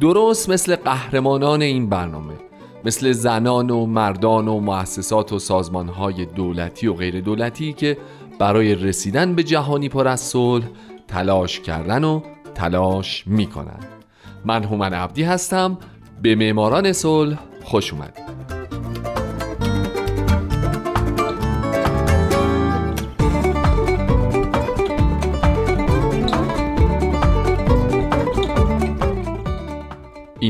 درست 0.00 0.50
مثل 0.50 0.76
قهرمانان 0.76 1.62
این 1.62 1.88
برنامه 1.88 2.34
مثل 2.84 3.12
زنان 3.12 3.70
و 3.70 3.86
مردان 3.86 4.48
و 4.48 4.60
مؤسسات 4.60 5.32
و 5.32 5.38
سازمانهای 5.38 6.24
دولتی 6.24 6.86
و 6.86 6.94
غیر 6.94 7.20
دولتی 7.20 7.72
که 7.72 7.96
برای 8.38 8.74
رسیدن 8.74 9.34
به 9.34 9.42
جهانی 9.42 9.88
پر 9.88 10.08
از 10.08 10.20
صلح 10.20 10.64
تلاش 11.08 11.60
کردن 11.60 12.04
و 12.04 12.20
تلاش 12.54 13.26
می‌کنن 13.26 13.80
من 14.44 14.64
هومن 14.64 14.94
عبدی 14.94 15.22
هستم. 15.22 15.78
به 16.22 16.34
معماران 16.34 16.92
صلح 16.92 17.38
خوش 17.64 17.92
اومدید. 17.92 18.33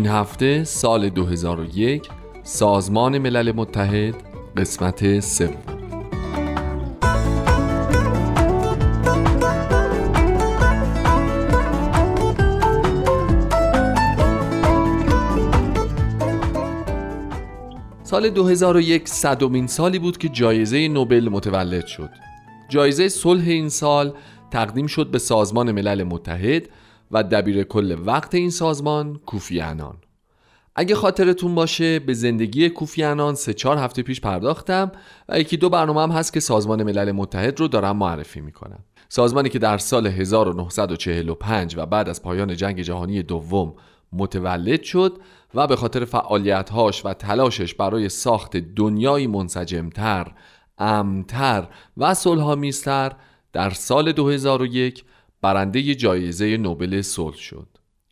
این 0.04 0.12
هفته 0.12 0.64
سال 0.64 1.08
2001 1.08 2.08
سازمان 2.42 3.18
ملل 3.18 3.52
متحد 3.52 4.14
قسمت 4.56 5.20
سوم 5.20 5.56
سال 18.02 18.30
2001 18.30 19.08
صدومین 19.08 19.66
سالی 19.66 19.98
بود 19.98 20.18
که 20.18 20.28
جایزه 20.28 20.88
نوبل 20.88 21.28
متولد 21.28 21.86
شد. 21.86 22.10
جایزه 22.68 23.08
صلح 23.08 23.48
این 23.48 23.68
سال 23.68 24.14
تقدیم 24.50 24.86
شد 24.86 25.10
به 25.10 25.18
سازمان 25.18 25.72
ملل 25.72 26.02
متحد 26.02 26.68
و 27.10 27.22
دبیر 27.22 27.64
کل 27.64 27.96
وقت 28.06 28.34
این 28.34 28.50
سازمان 28.50 29.20
کوفی 29.26 29.60
انان 29.60 29.96
اگه 30.76 30.94
خاطرتون 30.94 31.54
باشه 31.54 31.98
به 31.98 32.14
زندگی 32.14 32.68
کوفی 32.68 33.02
انان 33.02 33.34
سه 33.34 33.54
چهار 33.54 33.78
هفته 33.78 34.02
پیش 34.02 34.20
پرداختم 34.20 34.92
و 35.28 35.40
یکی 35.40 35.56
دو 35.56 35.68
برنامه 35.68 36.02
هم 36.02 36.10
هست 36.10 36.32
که 36.32 36.40
سازمان 36.40 36.82
ملل 36.82 37.12
متحد 37.12 37.60
رو 37.60 37.68
دارم 37.68 37.96
معرفی 37.96 38.40
می‌کنم 38.40 38.84
سازمانی 39.08 39.48
که 39.48 39.58
در 39.58 39.78
سال 39.78 40.06
1945 40.06 41.74
و 41.78 41.86
بعد 41.86 42.08
از 42.08 42.22
پایان 42.22 42.56
جنگ 42.56 42.80
جهانی 42.80 43.22
دوم 43.22 43.74
متولد 44.12 44.82
شد 44.82 45.18
و 45.54 45.66
به 45.66 45.76
خاطر 45.76 46.04
فعالیتهاش 46.04 47.06
و 47.06 47.14
تلاشش 47.14 47.74
برای 47.74 48.08
ساخت 48.08 48.56
دنیایی 48.56 49.26
منسجمتر، 49.26 50.32
امتر 50.78 51.68
و 51.96 52.14
صلحآمیزتر 52.14 53.12
در 53.52 53.70
سال 53.70 54.12
2001 54.12 55.04
برنده 55.44 55.94
جایزه 55.94 56.56
نوبل 56.56 57.02
صلح 57.02 57.36
شد. 57.36 57.68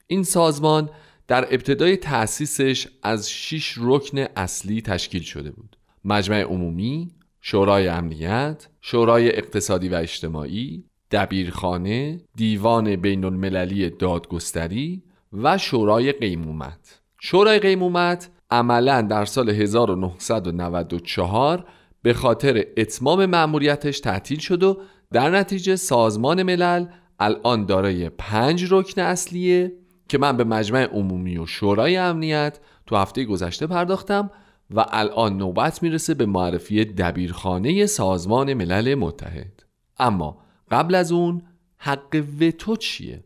این 0.06 0.22
سازمان 0.22 0.90
در 1.28 1.54
ابتدای 1.54 1.96
تأسیسش 1.96 2.88
از 3.02 3.30
شش 3.30 3.74
رکن 3.80 4.18
اصلی 4.36 4.82
تشکیل 4.82 5.22
شده 5.22 5.50
بود. 5.50 5.76
مجمع 6.04 6.42
عمومی، 6.42 7.10
شورای 7.40 7.88
امنیت، 7.88 8.68
شورای 8.80 9.36
اقتصادی 9.36 9.88
و 9.88 9.94
اجتماعی، 9.94 10.84
دبیرخانه، 11.10 12.20
دیوان 12.36 12.96
بین 12.96 13.24
المللی 13.24 13.90
دادگستری 13.90 15.02
و 15.32 15.58
شورای 15.58 16.12
قیمومت. 16.12 17.00
شورای 17.20 17.58
قیمومت 17.58 18.30
عملا 18.50 19.02
در 19.02 19.24
سال 19.24 19.50
1994 19.50 21.64
به 22.02 22.14
خاطر 22.14 22.64
اتمام 22.76 23.26
مأموریتش 23.26 24.00
تعطیل 24.00 24.38
شد 24.38 24.62
و 24.62 24.80
در 25.12 25.30
نتیجه 25.30 25.76
سازمان 25.76 26.42
ملل 26.42 26.86
الان 27.22 27.66
دارای 27.66 28.08
پنج 28.08 28.66
رکن 28.70 29.00
اصلیه 29.00 29.72
که 30.08 30.18
من 30.18 30.36
به 30.36 30.44
مجمع 30.44 30.84
عمومی 30.84 31.38
و 31.38 31.46
شورای 31.46 31.96
امنیت 31.96 32.58
تو 32.86 32.96
هفته 32.96 33.24
گذشته 33.24 33.66
پرداختم 33.66 34.30
و 34.70 34.84
الان 34.88 35.36
نوبت 35.36 35.82
می‌رسه 35.82 36.14
به 36.14 36.26
معرفی 36.26 36.84
دبیرخانه 36.84 37.86
سازمان 37.86 38.54
ملل 38.54 38.94
متحد 38.94 39.62
اما 39.98 40.38
قبل 40.70 40.94
از 40.94 41.12
اون 41.12 41.42
حق 41.76 42.24
وتو 42.40 42.76
چیه؟ 42.76 43.24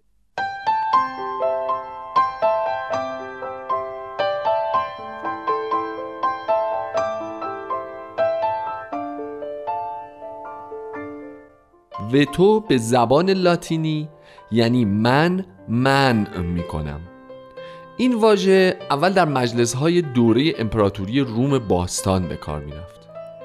وتو 12.16 12.60
به 12.60 12.78
زبان 12.78 13.30
لاتینی 13.30 14.08
یعنی 14.52 14.84
من 14.84 15.44
من 15.68 16.26
می‌کنم. 16.42 17.00
این 17.96 18.14
واژه 18.14 18.76
اول 18.90 19.12
در 19.12 19.24
مجلس 19.24 19.74
های 19.74 20.02
دوره 20.02 20.54
امپراتوری 20.58 21.20
روم 21.20 21.58
باستان 21.58 22.28
به 22.28 22.36
کار 22.36 22.60
می‌رفت. 22.60 23.00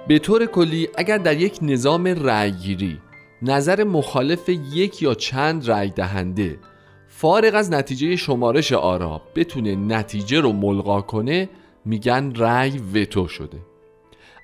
به 0.07 0.19
طور 0.19 0.45
کلی 0.45 0.89
اگر 0.95 1.17
در 1.17 1.37
یک 1.37 1.59
نظام 1.61 2.07
رأیگیری 2.07 2.99
نظر 3.41 3.83
مخالف 3.83 4.49
یک 4.49 5.01
یا 5.01 5.13
چند 5.13 5.69
رأی 5.69 5.89
دهنده 5.89 6.59
فارغ 7.07 7.55
از 7.55 7.71
نتیجه 7.71 8.15
شمارش 8.15 8.73
آرا 8.73 9.21
بتونه 9.35 9.75
نتیجه 9.75 10.39
رو 10.39 10.51
ملغا 10.51 11.01
کنه 11.01 11.49
میگن 11.85 12.33
رأی 12.35 12.77
وتو 12.77 13.27
شده. 13.27 13.57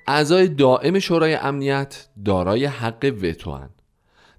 اعضای 0.06 0.48
دائم 0.48 0.98
شورای 0.98 1.34
امنیت 1.34 2.08
دارای 2.24 2.64
حق 2.64 3.14
وتو. 3.22 3.77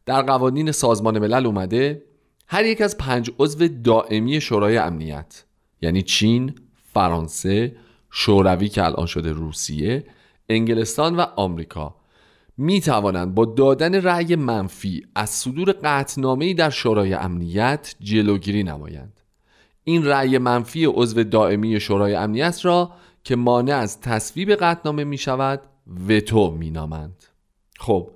در 0.10 0.22
قوانین 0.22 0.72
سازمان 0.72 1.20
ملل 1.20 1.46
اومده 1.46 2.04
هر 2.48 2.66
یک 2.66 2.82
از 2.82 2.98
پنج 2.98 3.32
عضو 3.40 3.68
دائمی 3.68 4.42
شورای 4.42 4.78
امنیت 4.78 5.44
یعنی 5.82 6.02
چین، 6.02 6.56
فرانسه، 6.94 7.76
شوروی 8.12 8.70
که 8.70 8.86
الان 8.86 9.06
شده 9.06 9.32
روسیه، 9.32 10.04
انگلستان 10.50 11.16
و 11.16 11.26
آمریکا 11.36 11.96
می 12.58 12.82
توانند 12.82 13.36
با 13.36 13.46
دادن 13.46 14.02
رأی 14.02 14.36
منفی 14.36 15.06
از 15.16 15.30
صدور 15.30 15.76
قطعنامه 15.84 16.54
در 16.54 16.70
شورای 16.70 17.14
امنیت 17.14 17.96
جلوگیری 18.00 18.64
نمایند. 18.64 19.20
این 19.84 20.06
رأی 20.06 20.38
منفی 20.38 20.86
عضو 20.86 21.24
دائمی 21.24 21.80
شورای 21.80 22.16
امنیت 22.16 22.66
را 22.66 22.92
که 23.24 23.36
مانع 23.36 23.76
از 23.76 24.02
تصویب 24.02 24.52
قطعنامه 24.52 25.04
می 25.04 25.18
شود 25.18 25.62
وتو 26.08 26.52
می 26.52 26.72
نامند. 26.72 27.24
خب 27.80 28.12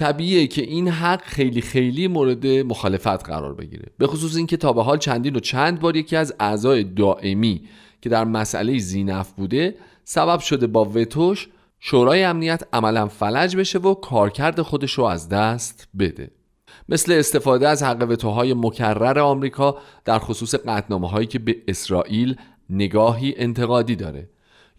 طبیعیه 0.00 0.46
که 0.46 0.62
این 0.62 0.88
حق 0.88 1.22
خیلی 1.22 1.60
خیلی 1.60 2.08
مورد 2.08 2.46
مخالفت 2.46 3.24
قرار 3.24 3.54
بگیره. 3.54 3.86
به 3.98 4.06
خصوص 4.06 4.36
اینکه 4.36 4.56
تا 4.56 4.72
به 4.72 4.82
حال 4.82 4.98
چندین 4.98 5.36
و 5.36 5.40
چند 5.40 5.80
بار 5.80 5.96
یکی 5.96 6.16
از 6.16 6.34
اعضای 6.40 6.84
دائمی 6.84 7.62
که 8.02 8.08
در 8.08 8.24
مسئله 8.24 8.78
زینف 8.78 9.32
بوده 9.32 9.74
سبب 10.04 10.40
شده 10.40 10.66
با 10.66 10.84
وتوش 10.84 11.48
شورای 11.80 12.24
امنیت 12.24 12.62
عملا 12.72 13.08
فلج 13.08 13.56
بشه 13.56 13.78
و 13.78 13.94
کارکرد 13.94 14.62
خودش 14.62 14.92
رو 14.92 15.04
از 15.04 15.28
دست 15.28 15.88
بده. 15.98 16.30
مثل 16.88 17.12
استفاده 17.12 17.68
از 17.68 17.82
حق 17.82 18.06
وتوهای 18.10 18.54
مکرر 18.54 19.18
آمریکا 19.18 19.78
در 20.04 20.18
خصوص 20.18 20.54
قطنامه 20.54 21.10
هایی 21.10 21.26
که 21.26 21.38
به 21.38 21.56
اسرائیل 21.68 22.36
نگاهی 22.70 23.34
انتقادی 23.36 23.96
داره. 23.96 24.28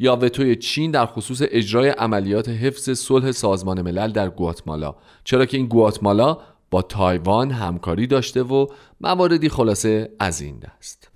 یا 0.02 0.16
وتوی 0.16 0.56
چین 0.56 0.92
در 0.92 1.06
خصوص 1.06 1.42
اجرای 1.52 1.90
عملیات 1.90 2.50
حفظ 2.50 2.90
صلح 2.90 3.32
سازمان 3.32 3.82
ملل 3.82 4.12
در 4.12 4.30
گواتمالا. 4.30 4.96
چرا 5.24 5.46
که 5.46 5.58
این 5.58 5.68
گواتمالا 5.68 6.38
با 6.72 6.82
تایوان 6.82 7.52
همکاری 7.52 8.08
داشته 8.08 8.44
و 8.44 8.68
مواردی 9.02 9.50
خلاصه 9.50 10.12
از 10.20 10.42
این 10.42 10.60
دست. 10.60 11.12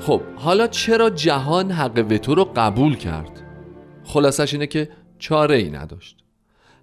خب 0.00 0.20
حالا 0.36 0.66
چرا 0.66 1.10
جهان 1.10 1.70
حق 1.70 2.06
وتو 2.10 2.34
رو 2.34 2.44
قبول 2.56 2.96
کرد؟ 2.96 3.42
خلاصش 4.04 4.54
اینه 4.54 4.66
که 4.66 4.88
چاره 5.18 5.56
ای 5.56 5.70
نداشت. 5.70 6.17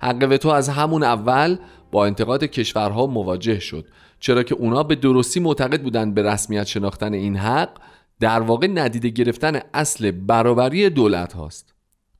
حق 0.05 0.27
وتو 0.29 0.49
از 0.49 0.69
همون 0.69 1.03
اول 1.03 1.57
با 1.91 2.05
انتقاد 2.05 2.43
کشورها 2.43 3.07
مواجه 3.07 3.59
شد. 3.59 3.85
چرا 4.19 4.43
که 4.43 4.55
اونا 4.55 4.83
به 4.83 4.95
درستی 4.95 5.39
معتقد 5.39 5.81
بودند 5.81 6.13
به 6.13 6.23
رسمیت 6.23 6.67
شناختن 6.67 7.13
این 7.13 7.37
حق 7.37 7.69
در 8.19 8.39
واقع 8.39 8.67
ندیده 8.67 9.09
گرفتن 9.09 9.59
اصل 9.73 10.11
برابری 10.11 10.89
دولت 10.89 11.33
هاست. 11.33 11.73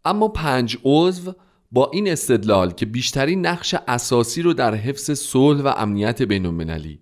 اما 0.06 0.28
پنج 0.28 0.78
عضو 0.84 1.34
با 1.72 1.90
این 1.94 2.12
استدلال 2.12 2.72
که 2.72 2.86
بیشترین 2.86 3.46
نقش 3.46 3.76
اساسی 3.88 4.42
رو 4.42 4.54
در 4.54 4.76
حفظ 4.76 5.12
صلح 5.12 5.62
و 5.62 5.68
امنیت 5.68 6.22
بین 6.22 6.46
المللی 6.46 7.00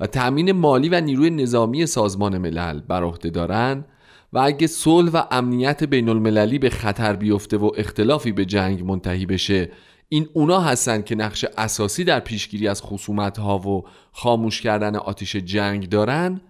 و 0.00 0.06
تأمین 0.06 0.52
مالی 0.52 0.88
و 0.88 1.00
نیروی 1.00 1.30
نظامی 1.30 1.86
سازمان 1.86 2.38
ملل 2.38 2.80
بر 2.80 3.02
عهده 3.02 3.30
دارن 3.30 3.84
و 4.32 4.38
اگه 4.38 4.66
صلح 4.66 5.10
و 5.10 5.22
امنیت 5.30 5.84
بین 5.84 6.08
المللی 6.08 6.58
به 6.58 6.70
خطر 6.70 7.16
بیفته 7.16 7.56
و 7.56 7.70
اختلافی 7.76 8.32
به 8.32 8.44
جنگ 8.44 8.84
منتهی 8.84 9.26
بشه 9.26 9.70
این 10.08 10.28
اونا 10.32 10.60
هستن 10.60 11.02
که 11.02 11.14
نقش 11.14 11.44
اساسی 11.56 12.04
در 12.04 12.20
پیشگیری 12.20 12.68
از 12.68 12.82
خصومت 12.82 13.38
ها 13.38 13.58
و 13.58 13.84
خاموش 14.12 14.60
کردن 14.60 14.96
آتیش 14.96 15.36
جنگ 15.36 15.88
دارن 15.88 16.40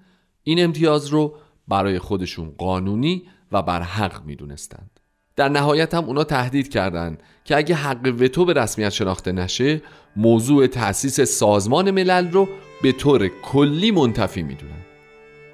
این 0.42 0.64
امتیاز 0.64 1.06
رو 1.06 1.36
برای 1.68 1.98
خودشون 1.98 2.54
قانونی 2.58 3.22
و 3.52 3.62
بر 3.62 3.82
حق 3.82 4.24
می‌دونستند. 4.24 5.00
در 5.36 5.48
نهایت 5.48 5.94
هم 5.94 6.04
اونا 6.04 6.24
تهدید 6.24 6.68
کردند 6.68 7.22
که 7.44 7.56
اگه 7.56 7.74
حق 7.74 8.14
وتو 8.20 8.44
به 8.44 8.52
رسمیت 8.52 8.88
شناخته 8.88 9.32
نشه 9.32 9.82
موضوع 10.16 10.66
تأسیس 10.66 11.20
سازمان 11.20 11.90
ملل 11.90 12.30
رو 12.30 12.48
به 12.82 12.92
طور 12.92 13.28
کلی 13.28 13.90
منتفی 13.90 14.42
می‌دونن. 14.42 14.84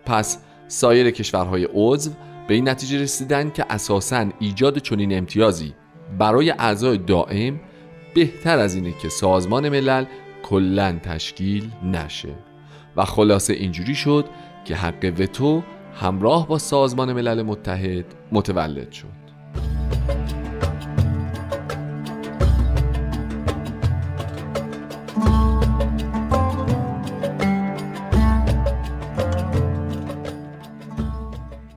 پس 0.07 0.38
سایر 0.68 1.11
کشورهای 1.11 1.68
عضو 1.74 2.11
به 2.48 2.55
این 2.55 2.68
نتیجه 2.68 3.03
رسیدن 3.03 3.51
که 3.51 3.66
اساساً 3.70 4.26
ایجاد 4.38 4.78
چنین 4.78 5.18
امتیازی 5.18 5.74
برای 6.18 6.51
اعضای 6.51 6.98
دائم 6.98 7.61
بهتر 8.14 8.58
از 8.58 8.74
اینه 8.74 8.92
که 9.02 9.08
سازمان 9.08 9.68
ملل 9.68 10.04
کلا 10.42 10.98
تشکیل 11.02 11.70
نشه. 11.84 12.34
و 12.96 13.04
خلاصه 13.04 13.52
اینجوری 13.52 13.94
شد 13.94 14.24
که 14.64 14.76
حق 14.76 15.12
وتو 15.18 15.62
همراه 15.94 16.48
با 16.48 16.58
سازمان 16.58 17.12
ملل 17.12 17.42
متحد 17.42 18.04
متولد 18.32 18.92
شد. 18.92 19.20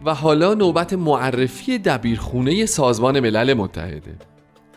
و 0.05 0.13
حالا 0.13 0.53
نوبت 0.53 0.93
معرفی 0.93 1.79
دبیرخونه 1.79 2.65
سازمان 2.65 3.19
ملل 3.19 3.53
متحده. 3.53 4.15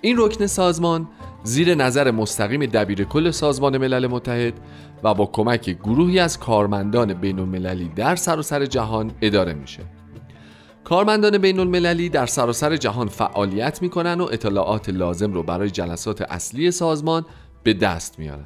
این 0.01 0.17
رکن 0.19 0.47
سازمان 0.47 1.09
زیر 1.43 1.75
نظر 1.75 2.11
مستقیم 2.11 2.67
دبیر 2.67 3.05
کل 3.05 3.31
سازمان 3.31 3.79
ملل 3.79 4.07
متحد 4.07 4.55
و 5.03 5.15
با 5.15 5.27
کمک 5.27 5.71
گروهی 5.71 6.19
از 6.19 6.39
کارمندان 6.39 7.15
بین 7.15 7.39
المللی 7.39 7.89
در 7.89 8.17
سراسر 8.17 8.59
سر 8.59 8.67
جهان 8.67 9.13
اداره 9.21 9.55
میشه. 9.55 9.83
کارمندان 10.85 11.39
بین 11.39 11.61
المللی 11.61 12.09
در 12.09 12.27
سراسر 12.27 12.71
سر 12.71 12.77
جهان 12.77 13.09
فعالیت 13.09 13.83
می‌کنن 13.83 14.21
و 14.21 14.29
اطلاعات 14.33 14.89
لازم 14.89 15.33
رو 15.33 15.43
برای 15.43 15.71
جلسات 15.71 16.23
اصلی 16.23 16.71
سازمان 16.71 17.25
به 17.63 17.75
دست 17.75 18.19
میارن. 18.19 18.45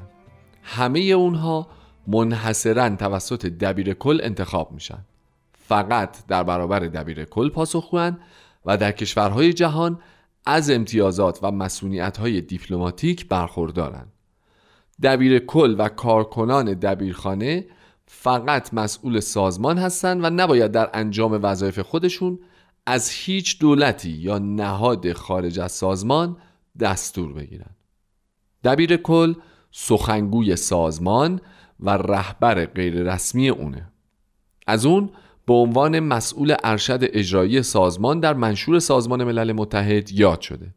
همه 0.62 1.00
اونها 1.00 1.66
منحصرا 2.06 2.96
توسط 2.96 3.46
دبیر 3.46 3.94
کل 3.94 4.20
انتخاب 4.22 4.72
میشن. 4.72 4.98
فقط 5.68 6.26
در 6.26 6.42
برابر 6.42 6.78
دبیر 6.78 7.24
کل 7.24 7.48
پاسخگوان 7.48 8.18
و 8.66 8.76
در 8.76 8.92
کشورهای 8.92 9.52
جهان 9.52 9.98
از 10.46 10.70
امتیازات 10.70 11.38
و 11.42 11.50
مسئولیت 11.50 12.16
های 12.16 12.40
دیپلماتیک 12.40 13.28
برخوردارند. 13.28 14.12
دبیر 15.02 15.38
کل 15.38 15.74
و 15.78 15.88
کارکنان 15.88 16.74
دبیرخانه 16.74 17.66
فقط 18.06 18.74
مسئول 18.74 19.20
سازمان 19.20 19.78
هستند 19.78 20.24
و 20.24 20.30
نباید 20.30 20.72
در 20.72 20.90
انجام 20.94 21.40
وظایف 21.42 21.78
خودشون 21.78 22.38
از 22.86 23.10
هیچ 23.10 23.58
دولتی 23.58 24.10
یا 24.10 24.38
نهاد 24.38 25.12
خارج 25.12 25.60
از 25.60 25.72
سازمان 25.72 26.36
دستور 26.80 27.32
بگیرند. 27.32 27.76
دبیر 28.64 28.96
کل 28.96 29.34
سخنگوی 29.70 30.56
سازمان 30.56 31.40
و 31.80 31.90
رهبر 31.90 32.64
غیررسمی 32.64 33.48
اونه. 33.48 33.92
از 34.66 34.86
اون 34.86 35.10
به 35.50 35.56
عنوان 35.56 36.00
مسئول 36.00 36.54
ارشد 36.64 37.00
اجرایی 37.02 37.62
سازمان 37.62 38.20
در 38.20 38.34
منشور 38.34 38.78
سازمان 38.78 39.24
ملل 39.24 39.52
متحد 39.52 40.12
یاد 40.12 40.40
شده. 40.40 40.74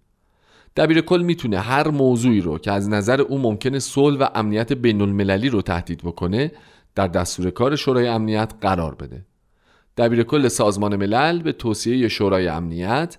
دبیر 0.76 1.02
کل 1.02 1.22
می‌تونه 1.22 1.60
هر 1.60 1.88
موضوعی 1.88 2.42
رو 2.42 2.58
که 2.58 2.72
از 2.72 2.90
نظر 2.90 3.22
او 3.22 3.38
ممکنه 3.38 3.80
صلح 3.80 4.18
و 4.20 4.28
امنیت 4.36 4.74
بین 4.74 5.02
المللی 5.02 5.50
رو 5.50 5.62
تهدید 5.62 6.02
بکنه 6.04 6.52
در 6.96 7.08
دستور 7.08 7.50
کار 7.50 7.76
شورای 7.76 8.08
امنیت 8.08 8.54
قرار 8.62 8.96
بده. 8.96 9.26
دبیر 9.98 10.24
کل 10.24 10.48
سازمان 10.48 10.96
ملل 10.96 11.42
به 11.42 11.52
توصیه 11.52 12.08
شورای 12.08 12.48
امنیت 12.48 13.18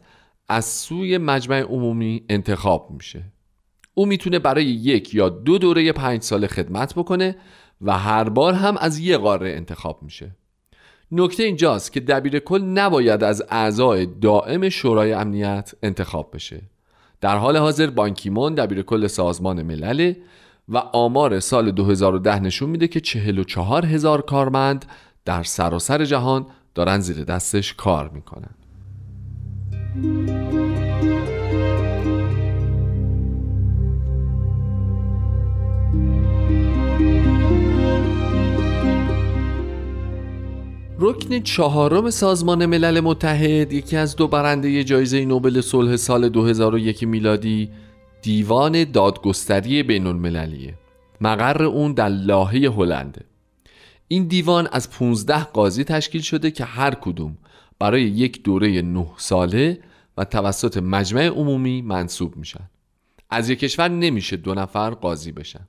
از 0.49 0.65
سوی 0.65 1.19
مجمع 1.19 1.61
عمومی 1.61 2.25
انتخاب 2.29 2.91
میشه. 2.91 3.25
او 3.95 4.07
می‌تونه 4.07 4.39
برای 4.39 4.65
یک 4.65 5.15
یا 5.15 5.29
دو 5.29 5.59
دوره 5.59 5.93
پنج 5.93 6.23
ساله 6.23 6.47
خدمت 6.47 6.95
بکنه 6.95 7.37
و 7.81 7.99
هر 7.99 8.29
بار 8.29 8.55
هم 8.55 8.77
از 8.77 8.99
یه 8.99 9.17
قاره 9.17 9.51
انتخاب 9.51 10.03
میشه. 10.03 10.37
نکته 11.17 11.43
اینجاست 11.43 11.93
که 11.93 12.01
دبیر 12.01 12.39
کل 12.39 12.63
نباید 12.63 13.25
از 13.25 13.43
اعضای 13.51 14.07
دائم 14.07 14.69
شورای 14.69 15.13
امنیت 15.13 15.73
انتخاب 15.83 16.31
بشه. 16.35 16.61
در 17.21 17.37
حال 17.37 17.57
حاضر 17.57 17.91
بانکیمون 17.91 18.55
دبیر 18.55 18.83
کل 18.83 19.07
سازمان 19.07 19.63
ملل 19.63 20.13
و 20.69 20.77
آمار 20.79 21.41
سال 21.41 21.71
2010 21.71 22.41
نشون 22.41 22.71
میده 22.71 22.89
که 22.89 23.01
44 23.01 23.87
هزار 23.87 24.23
کارمند 24.23 24.85
در 25.25 25.43
سراسر 25.43 25.99
سر 25.99 26.05
جهان 26.05 26.47
دارن 26.75 27.01
زیر 27.01 27.25
دستش 27.25 27.75
کار 27.75 28.09
می‌کنن. 28.09 28.55
رکن 40.99 41.41
چهارم 41.41 42.11
سازمان 42.11 42.67
ملل 42.67 43.01
متحد 43.01 43.73
یکی 43.73 43.97
از 43.97 44.17
دو 44.17 44.29
برنده 44.29 44.85
جایزه 44.85 45.25
نوبل 45.25 45.61
صلح 45.61 45.97
سال 45.97 46.29
2001 46.29 47.03
میلادی 47.03 47.71
دیوان 48.23 48.85
دادگستری 48.85 49.83
بین 49.83 50.07
المللیه 50.07 50.75
مقر 51.21 51.63
اون 51.63 51.93
در 51.93 52.09
لاهه 52.09 52.73
هلنده 52.77 53.25
این 54.09 54.25
دیوان 54.25 54.69
از 54.73 54.91
15 54.91 55.45
قاضی 55.45 55.85
تشکیل 55.85 56.21
شده 56.21 56.51
که 56.51 56.65
هر 56.65 56.95
کدوم 56.95 57.39
برای 57.79 58.03
یک 58.03 58.43
دوره 58.43 58.83
نه 58.83 59.07
ساله 59.17 59.81
و 60.17 60.25
توسط 60.25 60.77
مجمع 60.77 61.27
عمومی 61.27 61.83
منصوب 61.83 62.37
میشن. 62.37 62.71
از 63.31 63.51
یک 63.51 63.59
کشور 63.59 63.89
نمیشه 63.89 64.37
دو 64.37 64.55
نفر 64.55 64.91
قاضی 64.91 65.33
بشن. 65.33 65.69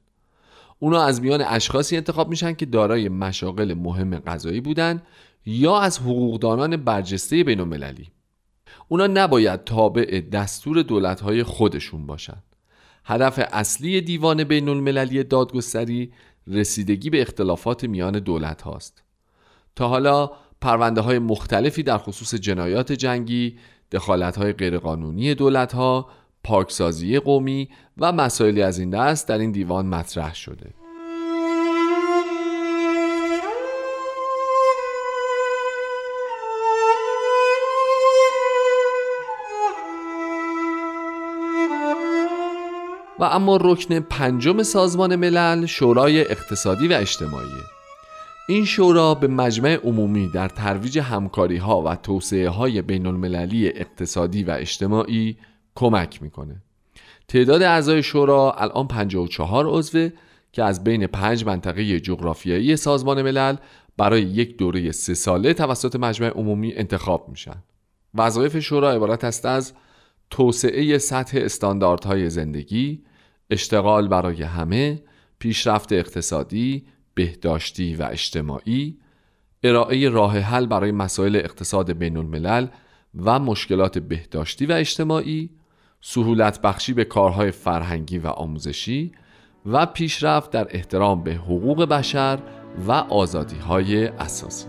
اونا 0.86 1.04
از 1.04 1.22
میان 1.22 1.42
اشخاصی 1.42 1.98
انتخاب 1.98 2.30
میشن 2.30 2.54
که 2.54 2.66
دارای 2.66 3.10
مشاغل 3.10 3.74
مهم 3.74 4.20
قضایی 4.20 4.62
بودن 4.62 5.02
یا 5.46 5.80
از 5.80 6.00
حقوقدانان 6.00 6.78
برجسته 6.78 7.44
بین 7.44 7.60
المللی 7.60 8.08
اونا 8.88 9.08
نباید 9.08 9.64
تابع 9.64 10.22
دستور 10.32 10.82
دولتهای 10.82 11.44
خودشون 11.44 12.08
باشند. 12.08 12.44
هدف 13.06 13.40
اصلی 13.52 14.02
دیوان 14.02 14.44
بین 14.44 14.70
المللی 14.70 15.24
دادگستری 15.24 16.12
رسیدگی 16.48 17.10
به 17.10 17.22
اختلافات 17.22 17.84
میان 17.84 18.20
دولت 18.20 18.62
هاست. 18.62 19.04
تا 19.76 19.88
حالا 19.88 20.32
پرونده 20.62 21.02
های 21.02 21.20
مختلفی 21.20 21.84
در 21.84 21.98
خصوص 21.98 22.36
جنایات 22.36 22.92
جنگی، 22.92 23.58
دخالت 23.92 24.38
های 24.38 24.54
غیرقانونی 24.54 25.36
دولت 25.36 25.74
ها، 25.74 26.10
پاکسازی 26.46 27.20
قومی 27.20 27.70
و 27.98 28.12
مسائلی 28.12 28.62
از 28.62 28.80
این 28.80 28.90
دست 28.90 29.28
در 29.28 29.38
این 29.38 29.52
دیوان 29.52 29.86
مطرح 29.86 30.36
شده. 30.36 30.74
و 43.20 43.24
اما 43.24 43.58
رکن 43.62 44.00
پنجم 44.00 44.64
سازمان 44.64 45.16
ملل 45.16 45.66
شورای 45.66 46.22
اقتصادی 46.22 46.88
و 46.88 46.94
اجتماعی 46.94 47.48
این 48.48 48.66
شورا 48.66 49.16
به 49.16 49.28
مجمع 49.28 49.76
عمومی 49.84 50.28
در 50.28 50.50
ترویج 50.50 51.00
همکاری 51.00 51.58
ها 51.58 51.82
و 51.82 51.96
توسعه 51.96 52.50
های 52.50 52.82
بین 52.82 53.06
المللی 53.06 53.68
اقتصادی 53.68 54.44
و 54.44 54.52
اجتماعی 54.52 55.38
کمک 55.76 56.22
می‌کنه. 56.22 56.62
تعداد 57.28 57.62
اعضای 57.62 58.04
شورا 58.04 58.52
الان 58.52 58.88
54 58.88 59.66
عضوه 59.68 60.10
که 60.52 60.64
از 60.64 60.84
بین 60.84 61.08
پنج 61.08 61.46
منطقه 61.46 62.00
جغرافیایی 62.00 62.76
سازمان 62.76 63.22
ملل 63.22 63.56
برای 63.98 64.22
یک 64.22 64.58
دوره 64.58 64.92
سه 64.92 65.14
ساله 65.14 65.54
توسط 65.54 65.96
مجمع 65.96 66.28
عمومی 66.28 66.74
انتخاب 66.74 67.30
میشن. 67.30 67.64
وظایف 68.14 68.60
شورا 68.60 68.92
عبارت 68.92 69.24
است 69.24 69.46
از 69.46 69.74
توسعه 70.30 70.98
سطح 70.98 71.40
استانداردهای 71.42 72.30
زندگی 72.30 73.04
اشتغال 73.50 74.08
برای 74.08 74.44
همه 74.44 75.04
پیشرفت 75.40 75.94
اقتصادی 75.94 76.86
بهداشتی 77.14 77.96
و 77.96 78.04
اجتماعی 78.12 78.98
ارائه 79.64 80.10
راه 80.10 80.40
حل 80.40 80.66
برای 80.66 80.92
مسائل 80.92 81.36
اقتصاد 81.36 81.92
بین 81.92 82.18
الملل 82.18 82.68
و 83.16 83.40
مشکلات 83.40 83.98
بهداشتی 83.98 84.66
و 84.66 84.72
اجتماعی 84.72 85.50
سهولت 86.08 86.62
بخشی 86.62 86.94
به 86.94 87.06
کارهای 87.06 87.52
فرهنگی 87.52 88.18
و 88.18 88.28
آموزشی 88.28 89.12
و 89.66 89.86
پیشرفت 89.86 90.52
در 90.52 90.68
احترام 90.70 91.24
به 91.24 91.34
حقوق 91.34 91.86
بشر 91.86 92.40
و 92.88 92.92
آزادی 92.92 93.58
های 93.58 94.08
اساسی. 94.08 94.66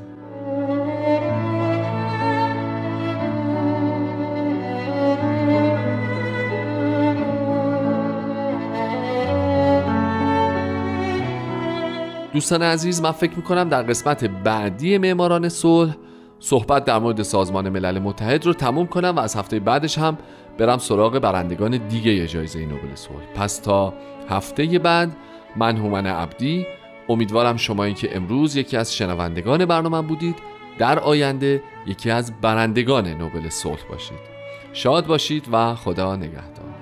دوستان 12.33 12.63
عزیز 12.63 13.01
من 13.01 13.13
فکر 13.13 13.37
می‌کنم 13.37 13.69
در 13.69 13.83
قسمت 13.83 14.25
بعدی 14.25 14.99
معماران 14.99 15.49
صلح 15.49 15.97
صحبت 16.39 16.85
در 16.85 16.99
مورد 16.99 17.23
سازمان 17.23 17.69
ملل 17.69 17.99
متحد 17.99 18.47
رو 18.47 18.53
تموم 18.53 18.87
کنم 18.87 19.15
و 19.17 19.21
از 19.21 19.37
هفته 19.37 19.61
بعدش 19.61 19.99
هم 19.99 20.19
برم 20.59 20.79
سراغ 20.79 21.19
برندگان 21.19 21.89
دیگه 21.89 22.27
جایزه 22.27 22.67
نوبل 22.67 22.95
صلح. 22.95 23.27
پس 23.35 23.59
تا 23.59 23.95
هفته 24.29 24.79
بعد 24.79 25.17
من 25.57 25.77
هومن 25.77 26.07
عبدی 26.07 26.67
امیدوارم 27.09 27.57
شما 27.57 27.91
که 27.91 28.17
امروز 28.17 28.57
یکی 28.57 28.77
از 28.77 28.97
شنوندگان 28.97 29.67
برنامه 29.67 30.03
بودید 30.03 30.37
در 30.79 30.99
آینده 30.99 31.63
یکی 31.87 32.11
از 32.11 32.41
برندگان 32.41 33.09
نوبل 33.09 33.49
صلح 33.49 33.83
باشید. 33.91 34.37
شاد 34.73 35.07
باشید 35.07 35.49
و 35.53 35.75
خدا 35.75 36.17
نگهدار. 36.17 36.76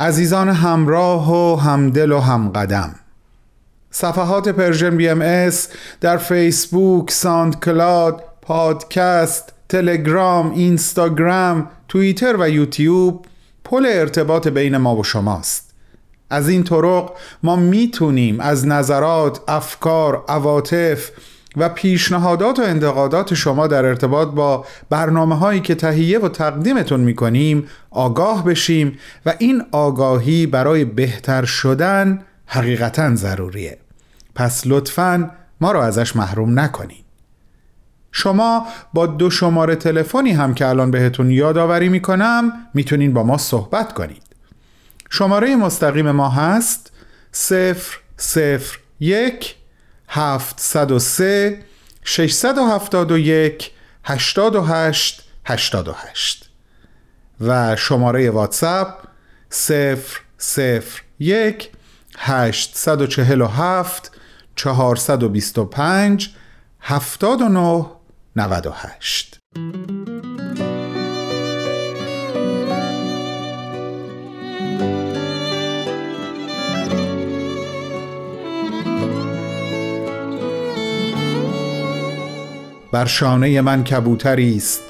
عزیزان 0.00 0.48
همراه 0.48 1.32
و 1.32 1.56
همدل 1.56 2.12
و 2.12 2.18
همقدم. 2.18 2.94
صفحات 3.90 4.48
Persian 4.48 4.96
BMS 4.96 5.68
در 6.00 6.16
فیسبوک، 6.16 7.10
ساند 7.10 7.60
کلاد، 7.60 8.24
پادکست، 8.42 9.52
تلگرام، 9.68 10.50
اینستاگرام، 10.50 11.68
توییتر 11.88 12.36
و 12.38 12.50
یوتیوب 12.50 13.26
پل 13.64 13.86
ارتباط 13.90 14.48
بین 14.48 14.76
ما 14.76 14.96
و 14.96 15.04
شماست. 15.04 15.70
از 16.30 16.48
این 16.48 16.64
طرق 16.64 17.12
ما 17.42 17.56
می‌تونیم 17.56 18.40
از 18.40 18.66
نظرات، 18.66 19.40
افکار، 19.48 20.24
عواطف 20.28 21.10
و 21.56 21.68
پیشنهادات 21.68 22.58
و 22.58 22.62
انتقادات 22.62 23.34
شما 23.34 23.66
در 23.66 23.84
ارتباط 23.84 24.28
با 24.28 24.66
برنامه 24.90 25.38
هایی 25.38 25.60
که 25.60 25.74
تهیه 25.74 26.18
و 26.18 26.28
تقدیمتون 26.28 27.00
می‌کنیم 27.00 27.66
آگاه 27.90 28.44
بشیم 28.44 28.98
و 29.26 29.34
این 29.38 29.62
آگاهی 29.72 30.46
برای 30.46 30.84
بهتر 30.84 31.44
شدن 31.44 32.22
حقیقتا 32.46 33.14
ضروریه. 33.14 33.78
پس 34.34 34.62
لطفا 34.66 35.30
ما 35.60 35.72
رو 35.72 35.80
ازش 35.80 36.16
محروم 36.16 36.60
نکنید 36.60 37.04
شما 38.12 38.66
با 38.94 39.06
دو 39.06 39.30
شماره 39.30 39.76
تلفنی 39.76 40.32
هم 40.32 40.54
که 40.54 40.66
الان 40.66 40.90
بهتون 40.90 41.30
یادآوری 41.30 41.88
می‌کنم 41.88 42.52
می‌تونین 42.74 43.12
با 43.12 43.22
ما 43.22 43.38
صحبت 43.38 43.92
کنید. 43.92 44.22
شماره 45.10 45.56
مستقیم 45.56 46.10
ما 46.10 46.28
هست 46.28 46.92
001 49.00 49.59
703 50.10 51.64
671 52.04 53.72
88 54.04 55.22
88 55.44 56.50
و 57.40 57.76
شماره 57.76 58.30
واتساپ 58.30 58.88
001 59.50 61.70
847 62.16 64.10
425 64.56 66.28
79 66.80 67.86
98 68.34 70.09
بر 82.92 83.04
شانه 83.04 83.60
من 83.60 83.84
کبوتری 83.84 84.56
است 84.56 84.80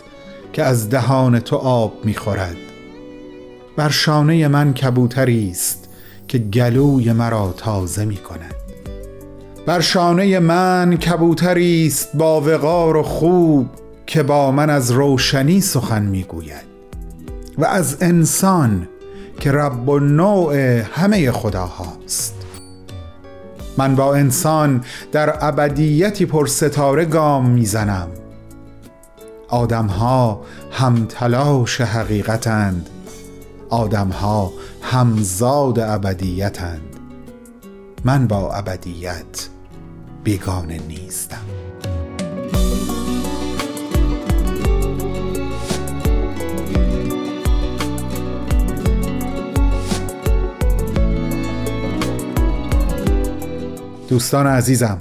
که 0.53 0.65
از 0.65 0.91
دهان 0.91 1.41
تو 1.41 1.57
آب 1.57 1.93
می‌خورد 2.05 2.57
بر 3.77 3.89
شانه 3.89 4.49
من 4.49 4.75
کبوتری 4.75 5.51
است 5.51 5.89
که 6.29 6.39
گلوی 6.39 7.13
مرا 7.13 7.55
تازه 7.57 8.05
می 8.05 8.17
کند. 8.17 8.55
بر 9.67 9.81
شانه 9.81 10.39
من 10.39 10.97
کبوتری 10.97 11.87
است 11.87 12.17
با 12.17 12.41
وقار 12.41 12.97
و 12.97 13.03
خوب 13.03 13.67
که 14.07 14.23
با 14.23 14.51
من 14.51 14.71
از 14.71 14.91
روشنی 14.91 15.61
سخن 15.61 16.03
می‌گوید 16.03 16.71
و 17.59 17.65
از 17.65 17.97
انسان 18.01 18.89
که 19.41 19.53
رب 19.53 19.89
و 19.89 19.99
نوع 19.99 20.57
همه 20.93 21.33
خداهاست. 21.33 22.40
من 23.81 23.95
با 23.95 24.15
انسان 24.15 24.85
در 25.13 25.45
ابدیتی 25.45 26.27
پر 26.27 26.47
ستاره 26.47 27.05
گام 27.05 27.51
می‌زنم. 27.51 28.09
آدمها 29.49 30.41
هم 30.73 31.05
تلاش 31.05 31.81
حقیقتند. 31.81 32.89
آدمها 33.71 34.53
همزاد 34.83 35.79
ابدیتند. 35.79 36.97
من 38.05 38.27
با 38.27 38.53
ابدیت 38.55 39.49
بیگانه 40.25 40.81
نیستم. 40.89 41.60
دوستان 54.11 54.47
عزیزم 54.47 54.99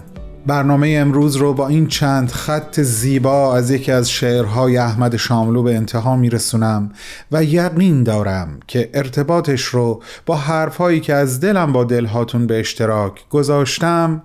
برنامه 0.47 0.95
امروز 0.97 1.35
رو 1.35 1.53
با 1.53 1.67
این 1.67 1.87
چند 1.87 2.31
خط 2.31 2.79
زیبا 2.79 3.55
از 3.55 3.71
یکی 3.71 3.91
از 3.91 4.11
شعرهای 4.11 4.77
احمد 4.77 5.15
شاملو 5.15 5.63
به 5.63 5.75
انتها 5.75 6.15
میرسونم 6.15 6.91
و 7.31 7.43
یقین 7.43 8.03
دارم 8.03 8.59
که 8.67 8.89
ارتباطش 8.93 9.61
رو 9.61 10.03
با 10.25 10.35
حرفهایی 10.35 10.99
که 10.99 11.13
از 11.13 11.39
دلم 11.39 11.73
با 11.73 11.83
دلهاتون 11.83 12.47
به 12.47 12.59
اشتراک 12.59 13.29
گذاشتم 13.29 14.23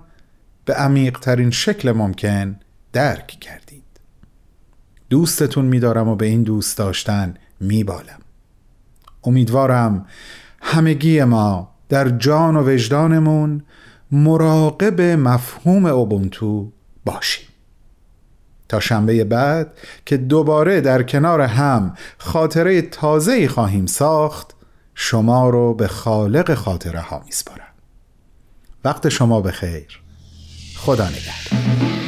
به 0.65 0.73
عمیقترین 0.73 1.51
شکل 1.51 1.91
ممکن 1.91 2.59
درک 2.93 3.27
کردید. 3.27 3.83
دوستتون 5.09 5.65
میدارم 5.65 6.07
و 6.07 6.15
به 6.15 6.25
این 6.25 6.43
دوست 6.43 6.77
داشتن 6.77 7.33
میبالم. 7.59 8.19
امیدوارم 9.23 10.05
همگی 10.61 11.23
ما 11.23 11.69
در 11.89 12.09
جان 12.09 12.55
و 12.55 12.73
وجدانمون 12.73 13.63
مراقب 14.11 15.01
مفهوم 15.01 15.85
اوبونتو 15.85 16.71
باشیم. 17.05 17.47
تا 18.69 18.79
شنبه 18.79 19.23
بعد 19.23 19.77
که 20.05 20.17
دوباره 20.17 20.81
در 20.81 21.03
کنار 21.03 21.41
هم 21.41 21.97
خاطره 22.17 22.81
تازه‌ای 22.81 23.47
خواهیم 23.47 23.85
ساخت 23.85 24.55
شما 24.95 25.49
رو 25.49 25.73
به 25.73 25.87
خالق 25.87 26.53
خاطره 26.53 26.99
ها 26.99 27.21
میسپارم. 27.25 27.73
وقت 28.83 29.09
شما 29.09 29.41
به 29.41 29.51
خیر 29.51 30.01
خدا 30.75 31.09
نگهدار. 31.09 32.04